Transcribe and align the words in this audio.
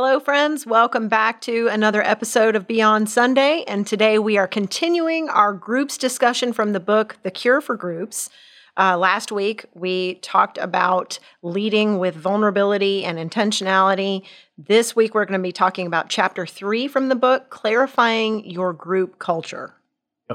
Hello, 0.00 0.20
friends. 0.20 0.64
Welcome 0.64 1.08
back 1.08 1.40
to 1.40 1.66
another 1.72 2.00
episode 2.04 2.54
of 2.54 2.68
Beyond 2.68 3.10
Sunday. 3.10 3.64
And 3.66 3.84
today 3.84 4.20
we 4.20 4.38
are 4.38 4.46
continuing 4.46 5.28
our 5.28 5.52
groups 5.52 5.98
discussion 5.98 6.52
from 6.52 6.72
the 6.72 6.78
book, 6.78 7.16
The 7.24 7.32
Cure 7.32 7.60
for 7.60 7.76
Groups. 7.76 8.30
Uh, 8.76 8.96
last 8.96 9.32
week, 9.32 9.66
we 9.74 10.14
talked 10.22 10.56
about 10.56 11.18
leading 11.42 11.98
with 11.98 12.14
vulnerability 12.14 13.04
and 13.04 13.18
intentionality. 13.18 14.22
This 14.56 14.94
week, 14.94 15.16
we're 15.16 15.24
going 15.24 15.40
to 15.40 15.42
be 15.42 15.50
talking 15.50 15.88
about 15.88 16.08
chapter 16.08 16.46
three 16.46 16.86
from 16.86 17.08
the 17.08 17.16
book, 17.16 17.50
Clarifying 17.50 18.48
Your 18.48 18.72
Group 18.72 19.18
Culture. 19.18 19.74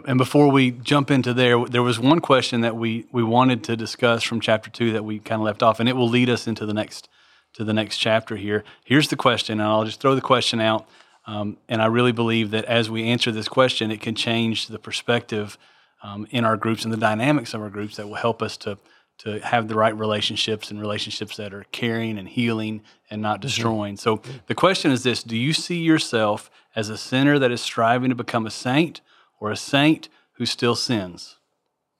And 0.06 0.18
before 0.18 0.52
we 0.52 0.72
jump 0.72 1.10
into 1.10 1.34
there, 1.34 1.64
there 1.66 1.84
was 1.84 2.02
one 2.02 2.20
question 2.20 2.60
that 2.62 2.76
we, 2.76 3.06
we 3.14 3.24
wanted 3.24 3.64
to 3.64 3.78
discuss 3.78 4.24
from 4.24 4.42
chapter 4.42 4.70
two 4.70 4.92
that 4.92 5.06
we 5.06 5.20
kind 5.20 5.40
of 5.40 5.46
left 5.46 5.64
off, 5.64 5.80
and 5.80 5.88
it 5.88 5.96
will 5.96 6.10
lead 6.10 6.30
us 6.30 6.48
into 6.48 6.66
the 6.66 6.74
next 6.74 7.08
to 7.54 7.64
the 7.64 7.74
next 7.74 7.98
chapter 7.98 8.36
here. 8.36 8.64
Here's 8.84 9.10
the 9.10 9.16
question, 9.16 9.60
and 9.60 9.68
I'll 9.68 9.86
just 9.86 10.00
throw 10.00 10.16
the 10.16 10.22
question 10.22 10.60
out. 10.60 10.88
Um, 11.26 11.58
and 11.70 11.82
I 11.82 11.86
really 11.86 12.12
believe 12.12 12.52
that 12.52 12.66
as 12.66 12.90
we 12.90 13.06
answer 13.06 13.32
this 13.32 13.48
question, 13.48 13.92
it 13.92 14.02
can 14.02 14.16
change 14.16 14.68
the 14.68 14.80
perspective 14.80 15.58
um, 16.02 16.28
in 16.32 16.44
our 16.44 16.58
groups 16.58 16.84
and 16.84 16.92
the 16.92 16.98
dynamics 16.98 17.54
of 17.54 17.62
our 17.62 17.70
groups 17.70 17.96
that 17.96 18.08
will 18.08 18.16
help 18.16 18.42
us 18.42 18.58
to 18.58 18.78
to 19.20 19.40
have 19.42 19.68
the 19.68 19.76
right 19.76 19.96
relationships 19.96 20.72
and 20.72 20.82
relationships 20.82 21.38
that 21.38 21.54
are 21.54 21.66
caring 21.72 22.18
and 22.18 22.28
healing 22.28 22.82
and 23.12 23.22
not 23.22 23.36
mm-hmm. 23.36 23.42
destroying. 23.48 23.96
So 23.96 24.22
the 24.48 24.56
question 24.56 24.92
is 24.92 25.04
this: 25.04 25.24
Do 25.24 25.38
you 25.38 25.54
see 25.54 25.78
yourself 25.78 26.50
as 26.76 26.90
a 26.90 26.98
sinner 26.98 27.40
that 27.40 27.52
is 27.52 27.62
striving 27.62 28.10
to 28.10 28.16
become 28.16 28.46
a 28.46 28.52
saint, 28.52 29.02
or 29.40 29.52
a 29.52 29.56
saint 29.56 30.10
who 30.34 30.46
still 30.46 30.76
sins? 30.76 31.38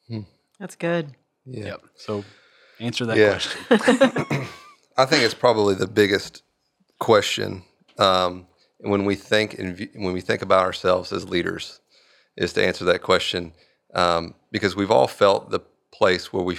Hmm. 0.08 0.22
That's 0.60 0.76
good. 0.76 1.12
Yeah. 1.46 1.66
Yep. 1.66 1.82
So 1.96 2.26
answer 2.80 3.06
that 3.06 3.18
yeah. 3.18 3.40
question. 3.70 4.48
I 4.98 5.06
think 5.06 5.24
it's 5.24 5.34
probably 5.34 5.76
the 5.76 5.88
biggest 5.88 6.44
question 7.00 7.64
um, 7.98 8.48
when 8.80 9.06
we 9.06 9.16
think 9.16 9.56
in, 9.56 9.90
when 9.96 10.14
we 10.14 10.22
think 10.22 10.42
about 10.42 10.64
ourselves 10.64 11.12
as 11.12 11.28
leaders 11.28 11.80
is 12.38 12.54
to 12.54 12.66
answer 12.66 12.86
that 12.86 13.02
question 13.02 13.54
um, 13.94 14.36
because 14.52 14.76
we've 14.76 14.92
all 14.92 15.08
felt 15.08 15.50
the 15.50 15.60
place 15.92 16.32
where 16.34 16.44
we 16.44 16.58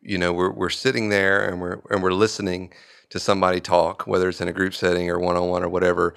you 0.00 0.18
know 0.18 0.32
we're, 0.32 0.50
we're 0.50 0.70
sitting 0.70 1.08
there 1.08 1.46
and 1.46 1.60
we're 1.60 1.80
and 1.90 2.02
we're 2.02 2.12
listening 2.12 2.72
to 3.10 3.18
somebody 3.18 3.60
talk 3.60 4.06
whether 4.06 4.28
it's 4.28 4.40
in 4.40 4.48
a 4.48 4.52
group 4.52 4.74
setting 4.74 5.08
or 5.08 5.18
one-on-one 5.18 5.62
or 5.62 5.68
whatever 5.68 6.14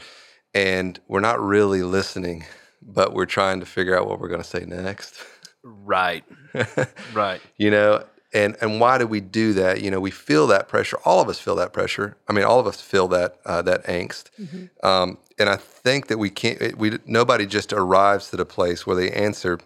and 0.54 1.00
we're 1.08 1.20
not 1.20 1.40
really 1.40 1.84
listening 1.84 2.46
but 2.82 3.14
we're 3.14 3.26
trying 3.26 3.60
to 3.60 3.66
figure 3.66 3.98
out 3.98 4.08
what 4.08 4.20
we're 4.20 4.28
going 4.28 4.42
to 4.42 4.48
say 4.48 4.66
next. 4.66 5.16
Right. 5.64 6.24
Right. 7.14 7.42
You 7.58 7.72
know 7.72 8.04
and 8.34 8.58
and 8.62 8.80
why 8.80 8.98
do 8.98 9.08
we 9.08 9.22
do 9.22 9.54
that? 9.54 9.82
You 9.82 9.92
know, 9.92 10.00
we 10.00 10.12
feel 10.12 10.48
that 10.48 10.68
pressure. 10.68 10.98
All 11.06 11.22
of 11.22 11.30
us 11.30 11.40
feel 11.40 11.56
that 11.56 11.74
pressure. 11.74 12.18
I 12.28 12.34
mean, 12.34 12.44
all 12.44 12.60
of 12.60 12.68
us 12.68 12.82
feel 12.82 13.08
that 13.10 13.38
uh, 13.46 13.62
that 13.64 13.86
angst. 13.86 14.30
Mm-hmm. 14.40 14.86
Um, 14.86 15.18
and 15.40 15.50
I 15.50 15.56
think 15.56 16.08
that 16.08 16.18
we 16.18 16.30
can't. 16.30 16.78
We 16.78 17.00
nobody 17.06 17.46
just 17.46 17.72
arrives 17.72 18.30
to 18.30 18.38
the 18.38 18.46
place 18.46 18.86
where 18.86 18.96
they 18.96 19.12
answer 19.12 19.60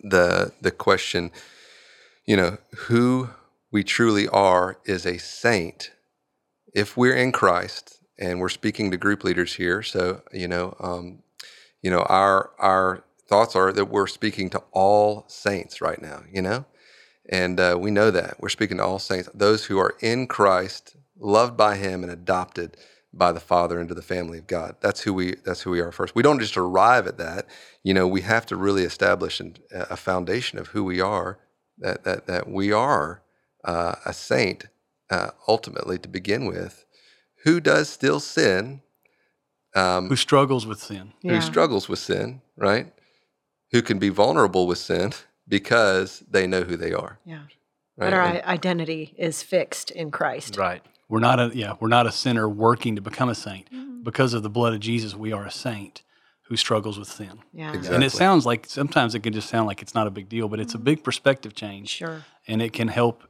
the 0.00 0.52
the 0.60 0.70
question. 0.70 1.30
You 2.24 2.36
know, 2.38 2.58
who 2.74 3.30
we 3.70 3.84
truly 3.84 4.28
are 4.28 4.78
is 4.84 5.04
a 5.04 5.18
saint. 5.18 5.90
If 6.74 6.96
we're 6.96 7.14
in 7.14 7.32
Christ, 7.32 7.98
and 8.18 8.40
we're 8.40 8.48
speaking 8.48 8.90
to 8.90 8.96
group 8.96 9.24
leaders 9.24 9.54
here, 9.54 9.82
so 9.82 10.22
you 10.32 10.48
know, 10.48 10.74
um, 10.80 11.22
you 11.82 11.90
know, 11.90 12.00
our 12.00 12.50
our 12.58 13.04
thoughts 13.28 13.54
are 13.54 13.72
that 13.72 13.86
we're 13.86 14.06
speaking 14.06 14.48
to 14.50 14.62
all 14.72 15.24
saints 15.28 15.82
right 15.82 16.00
now. 16.00 16.22
You 16.32 16.40
know 16.40 16.64
and 17.28 17.58
uh, 17.58 17.76
we 17.78 17.90
know 17.90 18.10
that. 18.10 18.36
We're 18.40 18.48
speaking 18.48 18.78
to 18.78 18.84
all 18.84 18.98
saints, 18.98 19.28
those 19.34 19.64
who 19.64 19.78
are 19.78 19.94
in 20.00 20.26
Christ, 20.26 20.96
loved 21.18 21.56
by 21.56 21.76
Him, 21.76 22.02
and 22.02 22.12
adopted 22.12 22.76
by 23.12 23.32
the 23.32 23.40
Father 23.40 23.80
into 23.80 23.94
the 23.94 24.02
family 24.02 24.38
of 24.38 24.46
God. 24.46 24.76
That's 24.80 25.00
who 25.02 25.14
we. 25.14 25.36
That's 25.44 25.62
who 25.62 25.70
we 25.70 25.80
are 25.80 25.92
first. 25.92 26.14
We 26.14 26.22
don't 26.22 26.40
just 26.40 26.56
arrive 26.56 27.06
at 27.06 27.18
that. 27.18 27.46
You 27.82 27.94
know, 27.94 28.06
we 28.06 28.22
have 28.22 28.46
to 28.46 28.56
really 28.56 28.82
establish 28.82 29.40
a 29.72 29.96
foundation 29.96 30.58
of 30.58 30.68
who 30.68 30.84
we 30.84 31.00
are. 31.00 31.38
That 31.78 32.04
that 32.04 32.26
that 32.26 32.48
we 32.48 32.72
are 32.72 33.22
uh, 33.64 33.94
a 34.04 34.12
saint 34.12 34.66
uh, 35.10 35.30
ultimately 35.48 35.98
to 35.98 36.08
begin 36.08 36.46
with, 36.46 36.84
who 37.44 37.60
does 37.60 37.88
still 37.88 38.20
sin, 38.20 38.82
um, 39.74 40.08
who 40.08 40.16
struggles 40.16 40.66
with 40.66 40.80
sin, 40.80 41.12
yeah. 41.22 41.34
who 41.34 41.40
struggles 41.40 41.88
with 41.88 41.98
sin, 41.98 42.42
right? 42.56 42.92
Who 43.72 43.82
can 43.82 43.98
be 43.98 44.08
vulnerable 44.08 44.66
with 44.66 44.78
sin 44.78 45.12
because 45.48 46.22
they 46.30 46.46
know 46.46 46.62
who 46.62 46.76
they 46.76 46.92
are. 46.92 47.18
Yeah. 47.24 47.42
Right? 47.96 48.10
But 48.10 48.12
our 48.12 48.22
and, 48.22 48.44
identity 48.44 49.14
is 49.16 49.42
fixed 49.42 49.90
in 49.90 50.10
Christ. 50.10 50.56
Right. 50.56 50.82
We're 51.08 51.20
not 51.20 51.38
a 51.38 51.50
yeah, 51.54 51.74
we're 51.80 51.88
not 51.88 52.06
a 52.06 52.12
sinner 52.12 52.48
working 52.48 52.96
to 52.96 53.02
become 53.02 53.28
a 53.28 53.34
saint. 53.34 53.70
Mm-hmm. 53.70 54.02
Because 54.02 54.34
of 54.34 54.42
the 54.42 54.50
blood 54.50 54.74
of 54.74 54.80
Jesus, 54.80 55.14
we 55.14 55.32
are 55.32 55.44
a 55.44 55.50
saint 55.50 56.02
who 56.48 56.56
struggles 56.56 56.98
with 56.98 57.08
sin. 57.08 57.38
Yeah. 57.52 57.68
Exactly. 57.68 57.94
And 57.94 58.04
it 58.04 58.10
sounds 58.10 58.44
like 58.44 58.66
sometimes 58.66 59.14
it 59.14 59.20
can 59.20 59.32
just 59.32 59.48
sound 59.48 59.66
like 59.66 59.80
it's 59.80 59.94
not 59.94 60.06
a 60.06 60.10
big 60.10 60.28
deal, 60.28 60.48
but 60.48 60.60
it's 60.60 60.72
mm-hmm. 60.72 60.82
a 60.82 60.84
big 60.84 61.04
perspective 61.04 61.54
change. 61.54 61.88
Sure. 61.88 62.24
And 62.46 62.60
it 62.60 62.72
can 62.72 62.88
help 62.88 63.24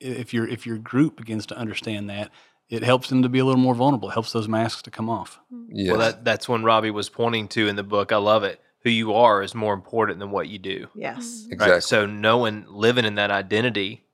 if 0.00 0.34
your 0.34 0.48
if 0.48 0.66
your 0.66 0.78
group 0.78 1.16
begins 1.16 1.46
to 1.46 1.56
understand 1.56 2.10
that, 2.10 2.30
it 2.68 2.82
helps 2.82 3.08
them 3.08 3.22
to 3.22 3.28
be 3.28 3.38
a 3.38 3.44
little 3.44 3.60
more 3.60 3.74
vulnerable. 3.74 4.08
It 4.08 4.14
helps 4.14 4.32
those 4.32 4.48
masks 4.48 4.82
to 4.82 4.90
come 4.90 5.08
off. 5.08 5.38
Yes. 5.68 5.90
Well, 5.90 6.00
that, 6.00 6.24
that's 6.24 6.48
when 6.48 6.64
Robbie 6.64 6.90
was 6.90 7.08
pointing 7.08 7.48
to 7.48 7.68
in 7.68 7.76
the 7.76 7.82
book. 7.82 8.10
I 8.10 8.16
love 8.16 8.42
it 8.42 8.60
who 8.84 8.90
you 8.90 9.14
are 9.14 9.42
is 9.42 9.54
more 9.54 9.74
important 9.74 10.18
than 10.18 10.30
what 10.30 10.48
you 10.48 10.58
do. 10.58 10.88
Yes. 10.94 11.46
Exactly. 11.50 11.74
Right? 11.74 11.82
So 11.82 12.06
knowing 12.06 12.64
living 12.68 13.04
in 13.04 13.16
that 13.16 13.30
identity 13.30 14.04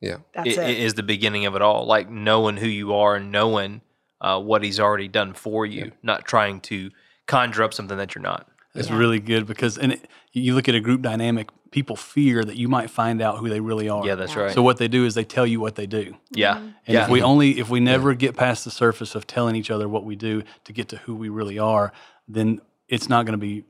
yeah. 0.00 0.18
That's 0.34 0.48
it, 0.48 0.58
it. 0.58 0.78
is 0.78 0.94
the 0.94 1.02
beginning 1.02 1.46
of 1.46 1.54
it 1.54 1.62
all. 1.62 1.86
Like 1.86 2.10
knowing 2.10 2.56
who 2.56 2.66
you 2.66 2.94
are 2.94 3.16
and 3.16 3.32
knowing 3.32 3.80
uh, 4.20 4.40
what 4.40 4.62
he's 4.62 4.80
already 4.80 5.08
done 5.08 5.34
for 5.34 5.66
you, 5.66 5.86
yeah. 5.86 5.90
not 6.02 6.24
trying 6.24 6.60
to 6.62 6.90
conjure 7.26 7.62
up 7.62 7.74
something 7.74 7.96
that 7.98 8.14
you're 8.14 8.22
not. 8.22 8.48
It's 8.74 8.90
yeah. 8.90 8.98
really 8.98 9.20
good 9.20 9.46
because 9.46 9.78
and 9.78 9.92
it, 9.92 10.08
you 10.32 10.54
look 10.54 10.68
at 10.68 10.74
a 10.74 10.80
group 10.80 11.00
dynamic, 11.00 11.48
people 11.70 11.96
fear 11.96 12.44
that 12.44 12.56
you 12.56 12.68
might 12.68 12.90
find 12.90 13.22
out 13.22 13.38
who 13.38 13.48
they 13.48 13.60
really 13.60 13.88
are. 13.88 14.06
Yeah, 14.06 14.16
that's 14.16 14.34
yeah. 14.34 14.42
right. 14.42 14.52
So 14.52 14.60
what 14.60 14.76
they 14.76 14.88
do 14.88 15.06
is 15.06 15.14
they 15.14 15.24
tell 15.24 15.46
you 15.46 15.60
what 15.60 15.76
they 15.76 15.86
do. 15.86 16.14
Yeah. 16.30 16.58
And 16.58 16.74
yeah. 16.86 17.04
if 17.04 17.08
we 17.08 17.22
only 17.22 17.58
if 17.58 17.70
we 17.70 17.80
never 17.80 18.14
get 18.14 18.36
past 18.36 18.64
the 18.64 18.70
surface 18.70 19.14
of 19.14 19.26
telling 19.26 19.56
each 19.56 19.70
other 19.70 19.88
what 19.88 20.04
we 20.04 20.14
do 20.14 20.42
to 20.64 20.72
get 20.74 20.88
to 20.90 20.98
who 20.98 21.14
we 21.14 21.30
really 21.30 21.58
are, 21.58 21.90
then 22.28 22.60
it's 22.86 23.08
not 23.08 23.24
going 23.24 23.32
to 23.32 23.38
be 23.38 23.64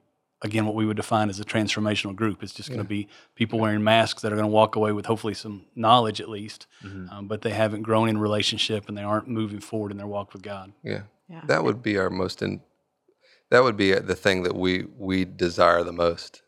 again 0.47 0.65
what 0.65 0.75
we 0.75 0.87
would 0.87 0.97
define 0.97 1.29
as 1.29 1.39
a 1.39 1.45
transformational 1.45 2.15
group. 2.15 2.43
It's 2.43 2.53
just 2.53 2.69
going 2.69 2.81
to 2.81 2.89
be 2.89 3.09
people 3.35 3.59
wearing 3.59 3.85
masks 3.85 4.23
that 4.23 4.33
are 4.33 4.37
going 4.37 4.49
to 4.49 4.53
walk 4.53 4.77
away 4.77 4.93
with 4.93 5.07
hopefully 5.07 5.35
some 5.35 5.67
knowledge 5.75 6.21
at 6.21 6.29
least, 6.29 6.67
mm-hmm. 6.83 7.09
um, 7.11 7.29
but 7.29 7.43
they 7.43 7.51
haven't 7.51 7.83
grown 7.83 8.09
in 8.09 8.19
relationship 8.19 8.89
and 8.89 8.97
they 8.97 9.03
aren't 9.03 9.29
moving 9.29 9.61
forward 9.61 9.91
in 9.91 9.99
their 9.99 10.07
walk 10.07 10.33
with 10.33 10.43
God. 10.43 10.73
Yeah, 10.83 11.03
yeah. 11.29 11.43
that 11.47 11.65
would 11.65 11.83
be 11.83 11.99
our 11.99 12.11
most 12.11 12.41
in. 12.43 12.63
That 13.51 13.63
would 13.63 13.77
be 13.77 13.93
the 13.93 14.17
thing 14.17 14.43
that 14.45 14.57
we 14.57 14.87
we 14.97 15.25
desire 15.25 15.85
the 15.85 15.93
most 15.93 16.43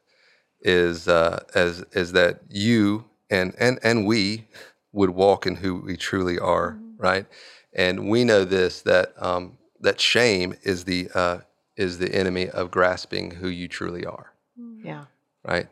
is 0.61 1.07
uh, 1.07 1.45
as 1.55 1.85
is 1.93 2.13
that 2.13 2.41
you 2.49 3.05
and 3.31 3.55
and 3.59 3.79
and 3.83 4.07
we 4.07 4.49
would 4.93 5.11
walk 5.11 5.47
in 5.47 5.57
who 5.57 5.83
we 5.83 5.97
truly 5.97 6.39
are, 6.39 6.73
mm-hmm. 6.73 6.97
right? 6.97 7.27
And 7.73 8.09
we 8.09 8.25
know 8.25 8.45
this 8.45 8.83
that 8.83 9.13
um, 9.23 9.59
that 9.81 10.01
shame 10.01 10.55
is 10.63 10.85
the 10.85 11.09
uh, 11.15 11.39
is 11.79 11.99
the 11.99 12.15
enemy 12.15 12.51
of 12.51 12.71
grasping 12.71 13.31
who 13.31 13.49
you 13.49 13.69
truly 13.69 14.05
are. 14.05 14.33
Mm. 14.61 14.85
Yeah. 14.85 15.05
Right? 15.47 15.69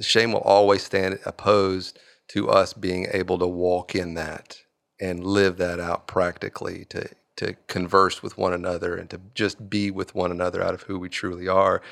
Shame 0.00 0.32
will 0.32 0.40
always 0.40 0.84
stand 0.84 1.18
opposed 1.26 1.98
to 2.28 2.48
us 2.48 2.72
being 2.72 3.08
able 3.12 3.38
to 3.38 3.46
walk 3.46 3.94
in 3.94 4.14
that 4.14 4.60
and 5.00 5.24
live 5.24 5.56
that 5.58 5.80
out 5.80 6.06
practically, 6.06 6.84
to, 6.86 7.08
to 7.36 7.54
converse 7.66 8.22
with 8.22 8.38
one 8.38 8.52
another 8.52 8.96
and 8.96 9.10
to 9.10 9.20
just 9.34 9.68
be 9.68 9.90
with 9.90 10.14
one 10.14 10.30
another 10.30 10.62
out 10.62 10.74
of 10.74 10.82
who 10.82 10.98
we 10.98 11.08
truly 11.08 11.48
are. 11.48 11.82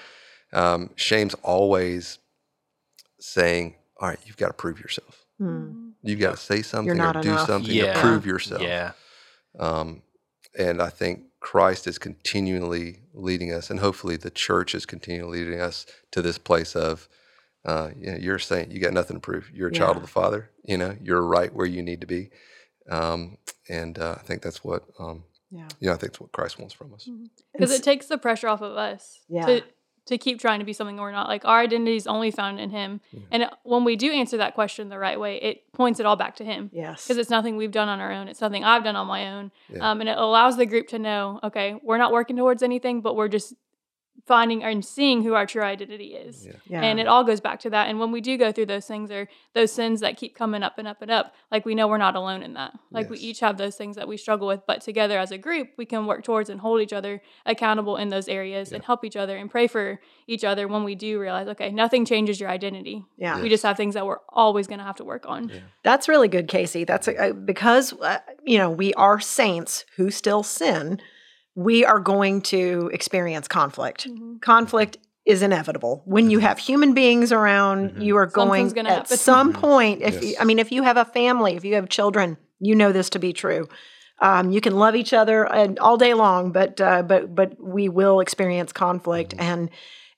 Um, 0.53 0.91
shame's 0.95 1.35
always 1.43 2.19
saying, 3.19 3.75
all 4.01 4.09
right, 4.09 4.19
you've 4.25 4.37
got 4.37 4.49
to 4.49 4.55
prove 4.55 4.79
yourself. 4.79 5.25
Mm. 5.41 5.93
You've 6.03 6.21
got 6.21 6.37
to 6.37 6.43
say 6.43 6.63
something 6.63 7.01
or 7.01 7.13
do 7.15 7.31
enough. 7.31 7.47
something 7.47 7.75
yeah. 7.75 7.95
to 7.95 8.01
prove 8.01 8.25
yourself. 8.25 8.63
Yeah. 8.63 8.93
Um, 9.59 10.03
and 10.57 10.81
I 10.81 10.91
think 10.91 11.23
Christ 11.41 11.87
is 11.87 11.99
continually 11.99 13.01
leading 13.17 13.53
us, 13.53 13.71
and 13.71 13.81
hopefully 13.81 14.17
the 14.17 14.31
church 14.31 14.75
is 14.75 14.87
continually 14.87 15.45
leading 15.45 15.61
us 15.61 15.87
to 16.13 16.23
this 16.23 16.39
place 16.39 16.77
of, 16.77 17.09
uh, 17.65 17.91
you 17.99 18.13
know, 18.13 18.19
you're 18.19 18.39
saying 18.39 18.71
you 18.71 18.79
got 18.79 18.93
nothing 18.93 19.17
to 19.17 19.21
prove. 19.21 19.51
You're 19.53 19.71
a 19.71 19.73
yeah. 19.73 19.79
child 19.79 19.97
of 19.97 20.03
the 20.03 20.09
Father. 20.09 20.51
You 20.65 20.79
know, 20.79 20.97
you're 21.03 21.23
right 21.23 21.53
where 21.53 21.67
you 21.67 21.83
need 21.83 22.01
to 22.03 22.07
be, 22.07 22.31
um, 22.91 23.39
and 23.69 23.99
uh, 23.99 24.17
I 24.19 24.23
think 24.23 24.43
that's 24.43 24.63
what, 24.63 24.85
um, 24.99 25.25
yeah, 25.51 25.69
you 25.81 25.89
know, 25.89 25.95
I 25.95 25.97
think 25.97 26.13
that's 26.13 26.21
what 26.21 26.33
Christ 26.33 26.59
wants 26.59 26.75
from 26.75 26.95
us. 26.95 27.09
Because 27.53 27.71
mm-hmm. 27.71 27.81
it 27.81 27.83
takes 27.83 28.07
the 28.07 28.19
pressure 28.19 28.49
off 28.49 28.63
of 28.63 28.77
us. 28.77 29.21
Yeah. 29.29 29.47
To, 29.47 29.65
to 30.07 30.17
keep 30.19 30.41
trying 30.41 30.59
to 30.61 30.65
be 30.65 30.73
something 30.73 30.97
we're 30.97 31.11
not. 31.13 31.29
Like 31.29 31.45
our 31.45 31.61
identity 31.61 31.97
is 31.97 32.07
only 32.07 32.31
found 32.31 32.59
in 32.61 32.71
Him. 32.71 33.01
And 33.31 33.43
it- 33.45 33.51
when 33.65 33.85
we 33.85 33.97
do 33.97 34.13
answer 34.13 34.37
that 34.39 34.55
question 34.55 34.89
the 34.89 34.99
right 34.99 35.19
way, 35.19 35.37
it 35.37 35.73
points 35.73 35.99
it 36.01 36.07
all 36.07 36.17
back 36.17 36.37
to 36.37 36.45
Him. 36.45 36.71
Yes. 36.73 37.05
Because 37.05 37.19
it's 37.19 37.31
nothing 37.31 37.57
we've 37.57 37.73
done 37.73 37.89
on 37.89 38.01
our 38.01 38.13
own. 38.13 38.29
It's 38.29 38.39
something 38.39 38.65
I've 38.65 38.85
done 38.85 38.97
on 38.97 39.07
my 39.07 39.33
own. 39.33 39.51
Yeah. 39.69 39.91
Um, 39.91 40.01
and 40.01 40.09
it 40.09 40.17
allows 40.17 40.57
the 40.57 40.67
group 40.67 40.89
to 40.89 40.99
know, 40.99 41.41
okay, 41.43 41.79
we're 41.83 41.99
not 41.99 42.13
working 42.13 42.37
towards 42.37 42.63
anything, 42.63 43.01
but 43.01 43.17
we're 43.17 43.29
just 43.29 43.55
finding 44.25 44.65
and 44.65 44.85
seeing 44.85 45.23
who 45.23 45.35
our 45.35 45.47
true 45.47 45.63
identity 45.63 46.15
is. 46.15 46.47
Yeah. 46.47 46.53
Yeah. 46.67 46.83
And 46.83 46.99
it 46.99 47.07
all 47.07 47.23
goes 47.23 47.41
back 47.41 47.61
to 47.61 47.71
that. 47.71 47.89
And 47.89 48.01
when 48.01 48.11
we 48.11 48.21
do 48.21 48.37
go 48.37 48.51
through 48.51 48.67
those 48.67 48.87
things 48.87 49.11
or 49.11 49.29
those 49.55 49.71
sins 49.73 50.01
that 50.01 50.17
keep 50.17 50.35
coming 50.35 50.63
up 50.63 50.79
and 50.79 50.89
up 50.89 51.03
and 51.03 51.11
up, 51.11 51.35
like 51.51 51.65
we 51.65 51.75
know 51.75 51.87
we're 51.87 51.99
not 51.99 52.17
alone 52.17 52.43
in 52.43 52.55
that. 52.55 52.73
Like 52.91 53.11
we 53.11 53.19
each 53.19 53.41
have 53.41 53.57
those 53.57 53.77
things 53.77 53.97
that 53.97 54.09
we 54.09 54.17
struggle 54.17 54.49
with, 54.49 54.63
but 54.67 54.81
together 54.81 55.19
as 55.19 55.31
a 55.31 55.39
group, 55.39 55.69
we 55.77 55.85
can 55.85 56.07
work 56.07 56.25
towards 56.25 56.51
and 56.51 56.61
hold 56.61 56.81
each 56.81 56.93
other 56.93 57.23
accountable 57.45 57.97
in 57.97 58.09
those 58.09 58.29
areas 58.29 58.73
and 58.73 58.83
help 58.83 59.05
each 59.05 59.17
other 59.17 59.37
and 59.37 59.51
pray 59.51 59.67
for 59.67 60.01
each 60.27 60.45
other 60.45 60.67
when 60.67 60.83
we 60.83 60.95
do 60.95 61.21
realize, 61.21 61.47
okay, 61.49 61.71
nothing 61.71 62.05
changes 62.05 62.41
your 62.41 62.49
identity. 62.49 63.05
Yeah. 63.17 63.41
We 63.41 63.49
just 63.49 63.63
have 63.63 63.77
things 63.77 63.95
that 63.95 64.07
we're 64.07 64.21
always 64.29 64.67
going 64.67 64.79
to 64.79 64.85
have 64.85 64.97
to 64.97 65.05
work 65.05 65.27
on. 65.29 65.53
That's 65.83 66.09
really 66.09 66.29
good, 66.29 66.49
Casey. 66.49 66.85
That's 66.85 67.07
uh, 67.07 67.33
because 67.33 67.93
uh, 67.93 68.19
you 68.45 68.59
know 68.59 68.71
we 68.71 68.93
are 68.95 69.21
saints 69.21 69.85
who 69.97 70.11
still 70.11 70.43
sin. 70.43 71.01
We 71.57 71.85
are 71.85 71.99
going 71.99 72.43
to 72.43 72.91
experience 72.93 73.49
conflict. 73.49 74.07
Mhm. 74.09 74.41
Conflict 74.41 74.99
is 75.25 75.43
inevitable 75.43 76.03
when 76.05 76.31
you 76.31 76.39
have 76.39 76.59
human 76.59 76.95
beings 76.95 77.33
around. 77.33 78.01
You 78.01 78.17
are 78.19 78.27
going 78.27 78.69
Something's 78.69 78.73
gonna 78.75 78.91
at 78.91 78.95
happen. 78.99 79.17
some 79.17 79.53
point. 79.53 80.03
If 80.03 80.23
you, 80.23 80.37
I 80.39 80.45
mean, 80.45 80.61
if 80.61 80.71
you 80.71 80.83
have 80.85 80.97
a 80.97 81.05
family, 81.05 81.57
if 81.57 81.65
you 81.65 81.75
have 81.75 81.89
children, 81.89 82.37
you 82.61 82.77
know 82.77 82.93
this 82.93 83.11
to 83.11 83.19
be 83.19 83.33
true. 83.33 83.69
Um, 84.21 84.51
you 84.51 84.61
can 84.61 84.77
love 84.77 84.95
each 84.95 85.13
other 85.13 85.45
and 85.53 85.79
all 85.81 85.97
day 85.97 86.15
long, 86.15 86.53
but 86.53 86.81
uh, 86.81 87.03
but 87.03 87.35
but 87.35 87.57
we 87.61 87.89
will 87.89 88.21
experience 88.21 88.73
conflict 88.73 89.35
and 89.39 89.69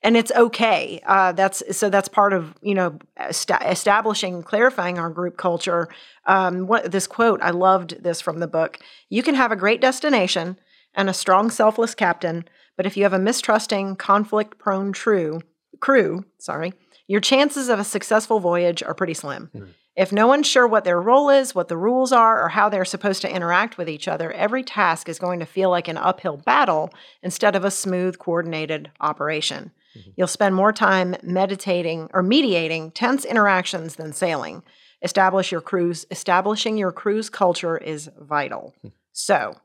and 0.03 0.15
it's 0.15 0.31
okay. 0.33 1.01
Uh, 1.05 1.31
that's 1.33 1.63
so 1.75 1.89
that's 1.89 2.07
part 2.07 2.31
of 2.33 2.53
you 2.61 2.75
know 2.75 2.99
esta- 3.17 3.59
establishing, 3.69 4.43
clarifying 4.43 4.99
our 4.99 5.09
group 5.09 5.37
culture. 5.37 5.89
Um, 6.27 6.67
what 6.67 6.91
this 6.91 7.07
quote 7.07 7.41
I 7.41 7.49
loved 7.49 8.03
this 8.03 8.21
from 8.21 8.39
the 8.39 8.47
book. 8.47 8.77
You 9.09 9.23
can 9.23 9.35
have 9.35 9.51
a 9.51 9.55
great 9.55 9.81
destination 9.81 10.57
and 10.99 11.09
a 11.09 11.13
strong, 11.13 11.49
selfless 11.49 11.95
captain, 11.95 12.43
but 12.75 12.85
if 12.85 12.97
you 12.97 13.03
have 13.03 13.13
a 13.13 13.19
mistrusting, 13.19 13.95
conflict-prone 13.95 14.91
true 14.91 15.39
crew, 15.79 16.25
sorry, 16.39 16.73
your 17.07 17.21
chances 17.21 17.69
of 17.69 17.79
a 17.79 17.85
successful 17.85 18.41
voyage 18.41 18.83
are 18.83 18.93
pretty 18.93 19.13
slim. 19.13 19.49
Hmm. 19.53 19.63
If 19.95 20.11
no 20.11 20.27
one's 20.27 20.45
sure 20.45 20.67
what 20.67 20.83
their 20.83 20.99
role 21.01 21.29
is, 21.29 21.55
what 21.55 21.69
the 21.69 21.77
rules 21.77 22.11
are, 22.11 22.43
or 22.43 22.49
how 22.49 22.67
they're 22.67 22.83
supposed 22.83 23.21
to 23.21 23.33
interact 23.33 23.77
with 23.77 23.87
each 23.87 24.09
other, 24.09 24.31
every 24.33 24.61
task 24.61 25.07
is 25.07 25.19
going 25.19 25.39
to 25.39 25.45
feel 25.45 25.69
like 25.69 25.87
an 25.87 25.97
uphill 25.97 26.35
battle 26.35 26.89
instead 27.23 27.55
of 27.55 27.63
a 27.63 27.71
smooth, 27.71 28.19
coordinated 28.19 28.91
operation. 28.99 29.71
Mm-hmm. 29.97 30.09
You'll 30.17 30.27
spend 30.27 30.53
more 30.53 30.73
time 30.73 31.15
meditating 31.23 32.09
or 32.13 32.21
mediating 32.21 32.91
tense 32.91 33.23
interactions 33.23 33.95
than 33.95 34.11
sailing. 34.11 34.63
Establish 35.01 35.49
your 35.49 35.61
crew's, 35.61 36.05
establishing 36.11 36.77
your 36.77 36.91
crew's 36.91 37.29
culture 37.29 37.77
is 37.77 38.09
vital. 38.19 38.75
Hmm. 38.81 38.89
So, 39.13 39.55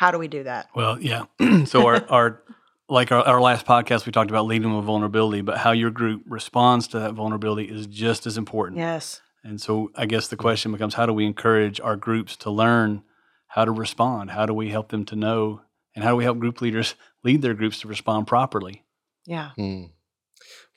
how 0.00 0.10
do 0.10 0.18
we 0.18 0.28
do 0.28 0.44
that? 0.44 0.70
Well, 0.74 0.98
yeah. 0.98 1.24
so 1.66 1.86
our, 1.86 2.02
our 2.08 2.42
like 2.88 3.12
our, 3.12 3.22
our 3.22 3.38
last 3.38 3.66
podcast, 3.66 4.06
we 4.06 4.12
talked 4.12 4.30
about 4.30 4.46
leading 4.46 4.74
with 4.74 4.86
vulnerability, 4.86 5.42
but 5.42 5.58
how 5.58 5.72
your 5.72 5.90
group 5.90 6.22
responds 6.26 6.88
to 6.88 7.00
that 7.00 7.12
vulnerability 7.12 7.68
is 7.70 7.86
just 7.86 8.26
as 8.26 8.38
important. 8.38 8.78
Yes. 8.78 9.20
And 9.44 9.60
so 9.60 9.90
I 9.94 10.06
guess 10.06 10.28
the 10.28 10.38
question 10.38 10.72
becomes 10.72 10.94
how 10.94 11.04
do 11.04 11.12
we 11.12 11.26
encourage 11.26 11.80
our 11.80 11.96
groups 11.96 12.34
to 12.38 12.50
learn 12.50 13.02
how 13.48 13.66
to 13.66 13.70
respond? 13.70 14.30
How 14.30 14.46
do 14.46 14.54
we 14.54 14.70
help 14.70 14.88
them 14.88 15.04
to 15.04 15.16
know? 15.16 15.60
And 15.94 16.02
how 16.02 16.12
do 16.12 16.16
we 16.16 16.24
help 16.24 16.38
group 16.38 16.62
leaders 16.62 16.94
lead 17.22 17.42
their 17.42 17.52
groups 17.52 17.80
to 17.80 17.88
respond 17.88 18.26
properly? 18.26 18.86
Yeah. 19.26 19.50
Hmm. 19.56 19.82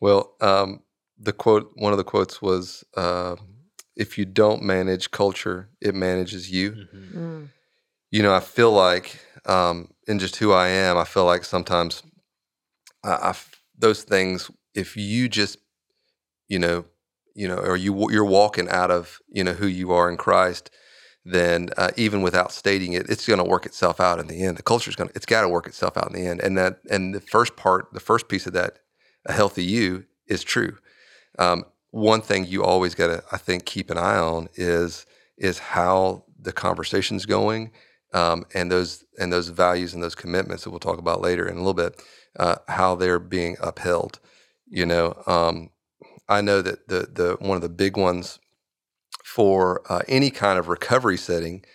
Well, 0.01 0.35
um, 0.41 0.81
the 1.17 1.31
quote, 1.31 1.71
one 1.75 1.93
of 1.93 1.97
the 1.97 2.03
quotes 2.03 2.41
was, 2.41 2.83
uh, 2.97 3.37
"If 3.95 4.17
you 4.17 4.25
don't 4.25 4.63
manage 4.63 5.11
culture, 5.11 5.69
it 5.79 5.95
manages 5.95 6.51
you." 6.51 6.71
Mm-hmm. 6.71 7.17
Mm. 7.17 7.49
You 8.13 8.21
know, 8.21 8.31
I 8.31 8.41
feel 8.41 8.71
like, 8.71 9.19
um, 9.47 9.89
in 10.07 10.19
just 10.19 10.35
who 10.35 10.51
I 10.51 10.67
am, 10.67 10.99
I 10.99 11.03
feel 11.03 11.25
like 11.25 11.43
sometimes, 11.43 12.03
I, 13.03 13.09
I 13.09 13.35
those 13.75 14.03
things. 14.03 14.51
If 14.75 14.95
you 14.95 15.27
just, 15.27 15.57
you 16.47 16.59
know, 16.59 16.85
you 17.33 17.47
know, 17.47 17.55
or 17.55 17.75
you 17.75 18.11
you're 18.11 18.23
walking 18.23 18.69
out 18.69 18.91
of 18.91 19.17
you 19.29 19.43
know 19.43 19.53
who 19.53 19.65
you 19.65 19.93
are 19.93 20.11
in 20.11 20.17
Christ, 20.17 20.69
then 21.25 21.69
uh, 21.75 21.89
even 21.97 22.21
without 22.21 22.51
stating 22.51 22.93
it, 22.93 23.09
it's 23.09 23.25
going 23.25 23.39
to 23.39 23.49
work 23.49 23.65
itself 23.65 23.99
out 23.99 24.19
in 24.19 24.27
the 24.27 24.43
end. 24.43 24.57
The 24.57 24.61
culture's 24.61 24.95
going 24.95 25.09
to, 25.09 25.15
it's 25.15 25.25
got 25.25 25.41
to 25.41 25.49
work 25.49 25.65
itself 25.65 25.97
out 25.97 26.05
in 26.05 26.13
the 26.13 26.27
end. 26.27 26.39
And 26.39 26.55
that, 26.55 26.81
and 26.91 27.15
the 27.15 27.19
first 27.19 27.55
part, 27.55 27.87
the 27.93 27.99
first 27.99 28.27
piece 28.27 28.45
of 28.45 28.53
that, 28.53 28.77
a 29.25 29.33
healthy 29.33 29.63
you 29.63 30.05
is 30.27 30.43
true. 30.43 30.77
Um, 31.39 31.65
one 31.89 32.21
thing 32.21 32.45
you 32.45 32.63
always 32.63 32.93
got 32.93 33.07
to, 33.07 33.23
I 33.31 33.37
think, 33.37 33.65
keep 33.65 33.89
an 33.89 33.97
eye 33.97 34.19
on 34.19 34.49
is 34.53 35.07
is 35.35 35.57
how 35.57 36.25
the 36.39 36.51
conversation's 36.53 37.25
going, 37.25 37.71
um, 38.13 38.45
and 38.53 38.71
those 38.71 39.03
and 39.19 39.31
those 39.31 39.49
values 39.49 39.93
and 39.93 40.03
those 40.03 40.15
commitments 40.15 40.63
that 40.63 40.69
we'll 40.69 40.79
talk 40.79 40.99
about 40.99 41.21
later 41.21 41.47
in 41.47 41.55
a 41.55 41.59
little 41.59 41.73
bit, 41.73 42.01
uh, 42.39 42.55
how 42.67 42.95
they're 42.95 43.19
being 43.19 43.57
upheld. 43.61 44.19
You 44.67 44.85
know, 44.85 45.21
um, 45.27 45.69
I 46.29 46.41
know 46.41 46.61
that 46.61 46.87
the 46.87 47.07
the 47.11 47.37
one 47.39 47.55
of 47.55 47.61
the 47.61 47.69
big 47.69 47.97
ones 47.97 48.39
for 49.23 49.81
uh, 49.91 50.01
any 50.07 50.29
kind 50.29 50.59
of 50.59 50.67
recovery 50.67 51.17
setting 51.17 51.65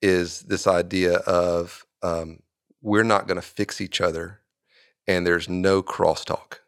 is 0.00 0.40
this 0.42 0.66
idea 0.66 1.16
of 1.18 1.86
um, 2.02 2.40
we're 2.80 3.04
not 3.04 3.26
going 3.26 3.36
to 3.36 3.46
fix 3.46 3.80
each 3.80 4.00
other, 4.00 4.40
and 5.06 5.26
there's 5.26 5.48
no 5.48 5.82
crosstalk. 5.82 6.58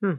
Hmm. 0.00 0.14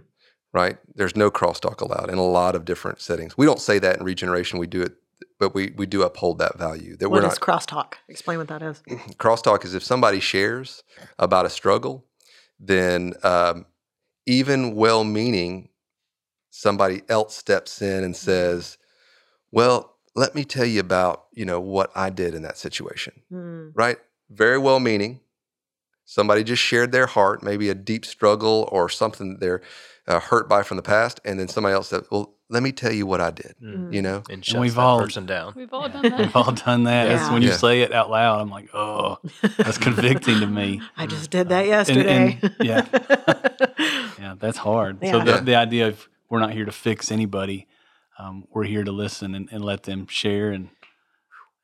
Right? 0.54 0.78
There's 0.96 1.18
no 1.18 1.30
crosstalk 1.30 1.82
allowed 1.82 2.10
in 2.10 2.18
a 2.18 2.26
lot 2.26 2.56
of 2.56 2.64
different 2.64 3.02
settings. 3.02 3.38
We 3.38 3.46
don't 3.46 3.60
say 3.60 3.78
that 3.80 3.98
in 3.98 4.06
regeneration. 4.06 4.58
We 4.58 4.68
do 4.68 4.82
it, 4.82 4.94
but 5.40 5.54
we 5.54 5.74
we 5.76 5.86
do 5.86 6.04
uphold 6.04 6.40
that 6.40 6.58
value. 6.58 6.96
That 6.98 7.10
What 7.10 7.22
we're 7.22 7.28
is 7.30 7.40
not 7.40 7.42
crosstalk? 7.42 7.94
Explain 8.08 8.38
what 8.38 8.48
that 8.48 8.62
is. 8.62 8.82
crosstalk 9.18 9.66
is 9.66 9.74
if 9.74 9.84
somebody 9.84 10.20
shares 10.20 10.84
about 11.20 11.46
a 11.46 11.50
struggle, 11.50 12.06
then 12.60 13.14
um, 13.24 13.66
even 14.26 14.76
well-meaning 14.76 15.70
somebody 16.50 17.02
else 17.10 17.36
steps 17.36 17.82
in 17.82 18.04
and 18.04 18.16
says, 18.16 18.78
"Well, 19.52 19.98
let 20.16 20.36
me 20.36 20.46
tell 20.46 20.66
you 20.66 20.80
about 20.80 21.26
you 21.34 21.46
know 21.46 21.60
what 21.60 21.92
I 21.96 22.10
did 22.10 22.34
in 22.34 22.42
that 22.44 22.58
situation." 22.58 23.22
Hmm. 23.30 23.70
Right? 23.74 23.98
Very 24.30 24.58
well-meaning. 24.58 25.20
Somebody 26.08 26.44
just 26.44 26.62
shared 26.62 26.92
their 26.92 27.08
heart, 27.08 27.42
maybe 27.42 27.68
a 27.70 27.74
deep 27.74 28.06
struggle 28.06 28.70
or 28.72 28.90
something 28.90 29.34
that 29.34 29.40
they're 29.40 29.62
uh, 30.08 30.20
hurt 30.20 30.48
by 30.48 30.62
from 30.62 30.78
the 30.78 30.84
past, 30.84 31.20
and 31.26 31.40
then 31.40 31.48
somebody 31.48 31.74
else 31.74 31.90
said, 31.90 32.04
"Well, 32.12 32.35
let 32.50 32.62
me 32.64 32.72
tell 32.72 32.92
you 32.92 33.06
what 33.06 33.22
I 33.22 33.32
did." 33.32 33.56
Mm. 33.62 33.94
You 33.94 34.02
know, 34.02 34.24
And 34.30 34.44
shuts 34.46 34.60
we've 34.60 34.76
that 34.76 34.82
all- 34.82 35.00
person 35.02 35.26
down. 35.26 35.54
We've 35.56 35.74
all 35.74 35.90
done 35.90 36.04
that. 36.04 36.20
We've 36.20 36.36
all 36.36 36.52
done 36.52 36.84
that. 36.84 37.08
It's 37.10 37.22
Yeah. 37.24 37.34
when 37.34 37.42
you 37.42 37.50
Yeah. 37.50 37.58
say 37.58 37.82
it 37.82 37.92
out 37.94 38.10
loud, 38.10 38.42
I'm 38.42 38.50
like, 38.50 38.70
oh, 38.74 39.18
that's 39.58 39.78
convicting 39.78 40.40
to 40.42 40.48
me. 40.48 40.82
I 40.98 41.06
just 41.08 41.30
did 41.32 41.50
that 41.50 41.66
yesterday. 41.68 42.40
and- 42.42 42.56
yeah. 42.60 42.86
Yeah, 44.20 44.36
that's 44.40 44.58
hard. 44.58 45.00
So 45.04 45.20
the, 45.20 45.32
Yeah. 45.32 45.40
the 45.42 45.56
idea 45.56 45.88
of 45.90 46.08
we're 46.30 46.40
not 46.40 46.52
here 46.52 46.66
to 46.66 46.72
fix 46.72 47.12
anybody. 47.12 47.68
Um, 48.18 48.46
we're 48.52 48.64
here 48.64 48.84
to 48.84 48.92
listen 48.92 49.36
and, 49.36 49.50
and 49.52 49.64
let 49.64 49.84
them 49.84 50.08
share 50.08 50.52
and 50.52 50.70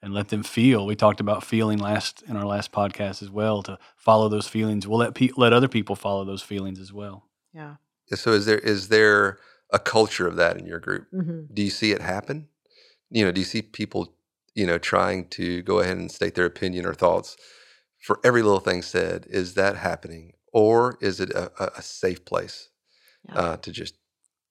and 0.04 0.14
let 0.16 0.30
them 0.30 0.42
feel. 0.44 0.86
We 0.86 0.96
talked 0.96 1.20
about 1.20 1.44
feeling 1.44 1.78
last 1.78 2.24
in 2.28 2.36
our 2.36 2.46
last 2.46 2.72
podcast 2.72 3.22
as 3.22 3.30
well. 3.30 3.62
To 3.64 3.78
follow 3.96 4.30
those 4.30 4.48
feelings, 4.48 4.88
we'll 4.88 4.98
let 5.00 5.14
pe- 5.16 5.30
let 5.38 5.54
other 5.54 5.68
people 5.68 5.96
follow 5.96 6.26
those 6.26 6.42
feelings 6.42 6.80
as 6.80 6.92
well. 6.92 7.24
yeah. 7.54 7.76
so 8.16 8.32
is 8.34 8.46
there 8.46 8.58
is 8.60 8.90
there 8.90 9.38
a 9.72 9.80
culture 9.80 10.28
of 10.28 10.36
that 10.36 10.58
in 10.58 10.66
your 10.66 10.80
group? 10.80 11.08
hmm 11.12 11.42
do 11.54 11.62
you 11.62 11.70
see 11.70 11.92
it 11.92 12.02
happen? 12.02 12.48
You 13.10 13.26
know, 13.26 13.32
do 13.34 13.42
you 13.42 13.46
see 13.46 13.62
people, 13.62 14.16
you 14.56 14.66
know, 14.66 14.78
trying 14.78 15.28
to 15.30 15.62
go 15.64 15.80
ahead 15.80 15.98
and 15.98 16.10
state 16.10 16.36
their 16.36 16.46
opinion 16.46 16.86
or 16.86 16.94
thoughts 16.94 17.36
for 18.02 18.20
every 18.24 18.42
little 18.42 18.62
thing 18.62 18.82
said? 18.82 19.26
Is 19.30 19.54
that 19.56 19.76
happening, 19.76 20.34
or 20.54 20.98
is 21.02 21.20
it 21.20 21.30
a, 21.32 21.52
a- 21.62 21.72
a 21.78 21.82
safe 21.82 22.24
place 22.26 22.70
Yeah. 23.28 23.36
uh, 23.36 23.58
to 23.58 23.72
just 23.72 23.96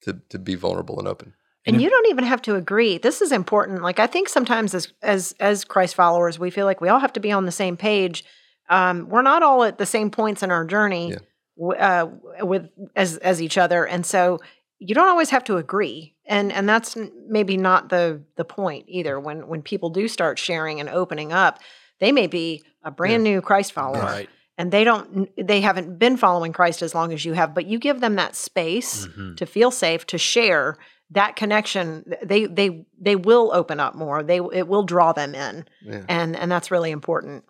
to 0.03 0.21
to 0.29 0.37
be 0.39 0.55
vulnerable 0.55 0.99
and 0.99 1.07
open? 1.07 1.33
And 1.65 1.75
And 1.75 1.83
you 1.83 1.89
don't 1.89 2.09
even 2.09 2.23
have 2.25 2.41
to 2.43 2.55
agree. 2.55 2.97
This 2.99 3.21
is 3.21 3.31
important. 3.31 3.81
Like 3.81 3.99
I 3.99 4.07
think 4.07 4.29
sometimes 4.29 4.73
as 4.75 4.93
as 5.01 5.33
as 5.39 5.63
Christ 5.63 5.95
followers, 5.95 6.37
we 6.39 6.51
feel 6.51 6.65
like 6.67 6.81
we 6.81 6.89
all 6.89 6.99
have 6.99 7.13
to 7.13 7.19
be 7.19 7.31
on 7.31 7.45
the 7.45 7.51
same 7.51 7.77
page. 7.77 8.23
Um, 8.69 9.09
we're 9.09 9.21
not 9.23 9.41
all 9.43 9.63
at 9.63 9.77
the 9.77 9.85
same 9.85 10.11
points 10.11 10.43
in 10.43 10.51
our 10.51 10.65
journey 10.65 11.09
Yeah. 11.09 11.17
w- 11.57 11.79
uh, 11.79 12.45
with 12.45 12.69
as 12.95 13.17
as 13.17 13.41
each 13.41 13.57
other, 13.57 13.85
and 13.87 14.05
so 14.05 14.39
you 14.83 14.95
don't 14.95 15.07
always 15.09 15.29
have 15.29 15.43
to 15.45 15.57
agree. 15.57 16.15
And 16.25 16.51
and 16.51 16.67
that's 16.67 16.97
maybe 17.27 17.55
not 17.55 17.89
the 17.89 18.21
the 18.35 18.45
point 18.45 18.85
either. 18.87 19.19
When 19.19 19.47
when 19.47 19.61
people 19.61 19.89
do 19.89 20.07
start 20.07 20.39
sharing 20.39 20.79
and 20.79 20.89
opening 20.89 21.31
up, 21.31 21.59
they 21.99 22.11
may 22.11 22.27
be 22.27 22.63
a 22.83 22.89
brand 22.91 23.23
new 23.23 23.41
Christ 23.41 23.73
follower, 23.73 24.01
Right. 24.01 24.29
and 24.57 24.71
they 24.71 24.83
don't 24.83 25.29
they 25.37 25.61
haven't 25.61 25.99
been 25.99 26.17
following 26.17 26.51
Christ 26.51 26.81
as 26.81 26.95
long 26.95 27.13
as 27.13 27.23
you 27.25 27.33
have, 27.33 27.53
but 27.53 27.65
you 27.67 27.77
give 27.79 28.01
them 28.01 28.15
that 28.15 28.35
space 28.35 29.07
Mhm. 29.07 29.37
to 29.37 29.45
feel 29.45 29.69
safe 29.71 30.05
to 30.07 30.17
share 30.17 30.77
that 31.11 31.35
connection 31.35 32.13
they 32.23 32.45
they 32.45 32.85
they 32.99 33.15
will 33.17 33.51
open 33.53 33.79
up 33.81 33.93
more 33.95 34.23
they 34.23 34.39
it 34.53 34.67
will 34.67 34.83
draw 34.83 35.11
them 35.13 35.35
in 35.35 35.65
Yeah. 35.83 36.05
and 36.07 36.35
and 36.37 36.49
that's 36.51 36.71
really 36.71 36.89
important 36.91 37.43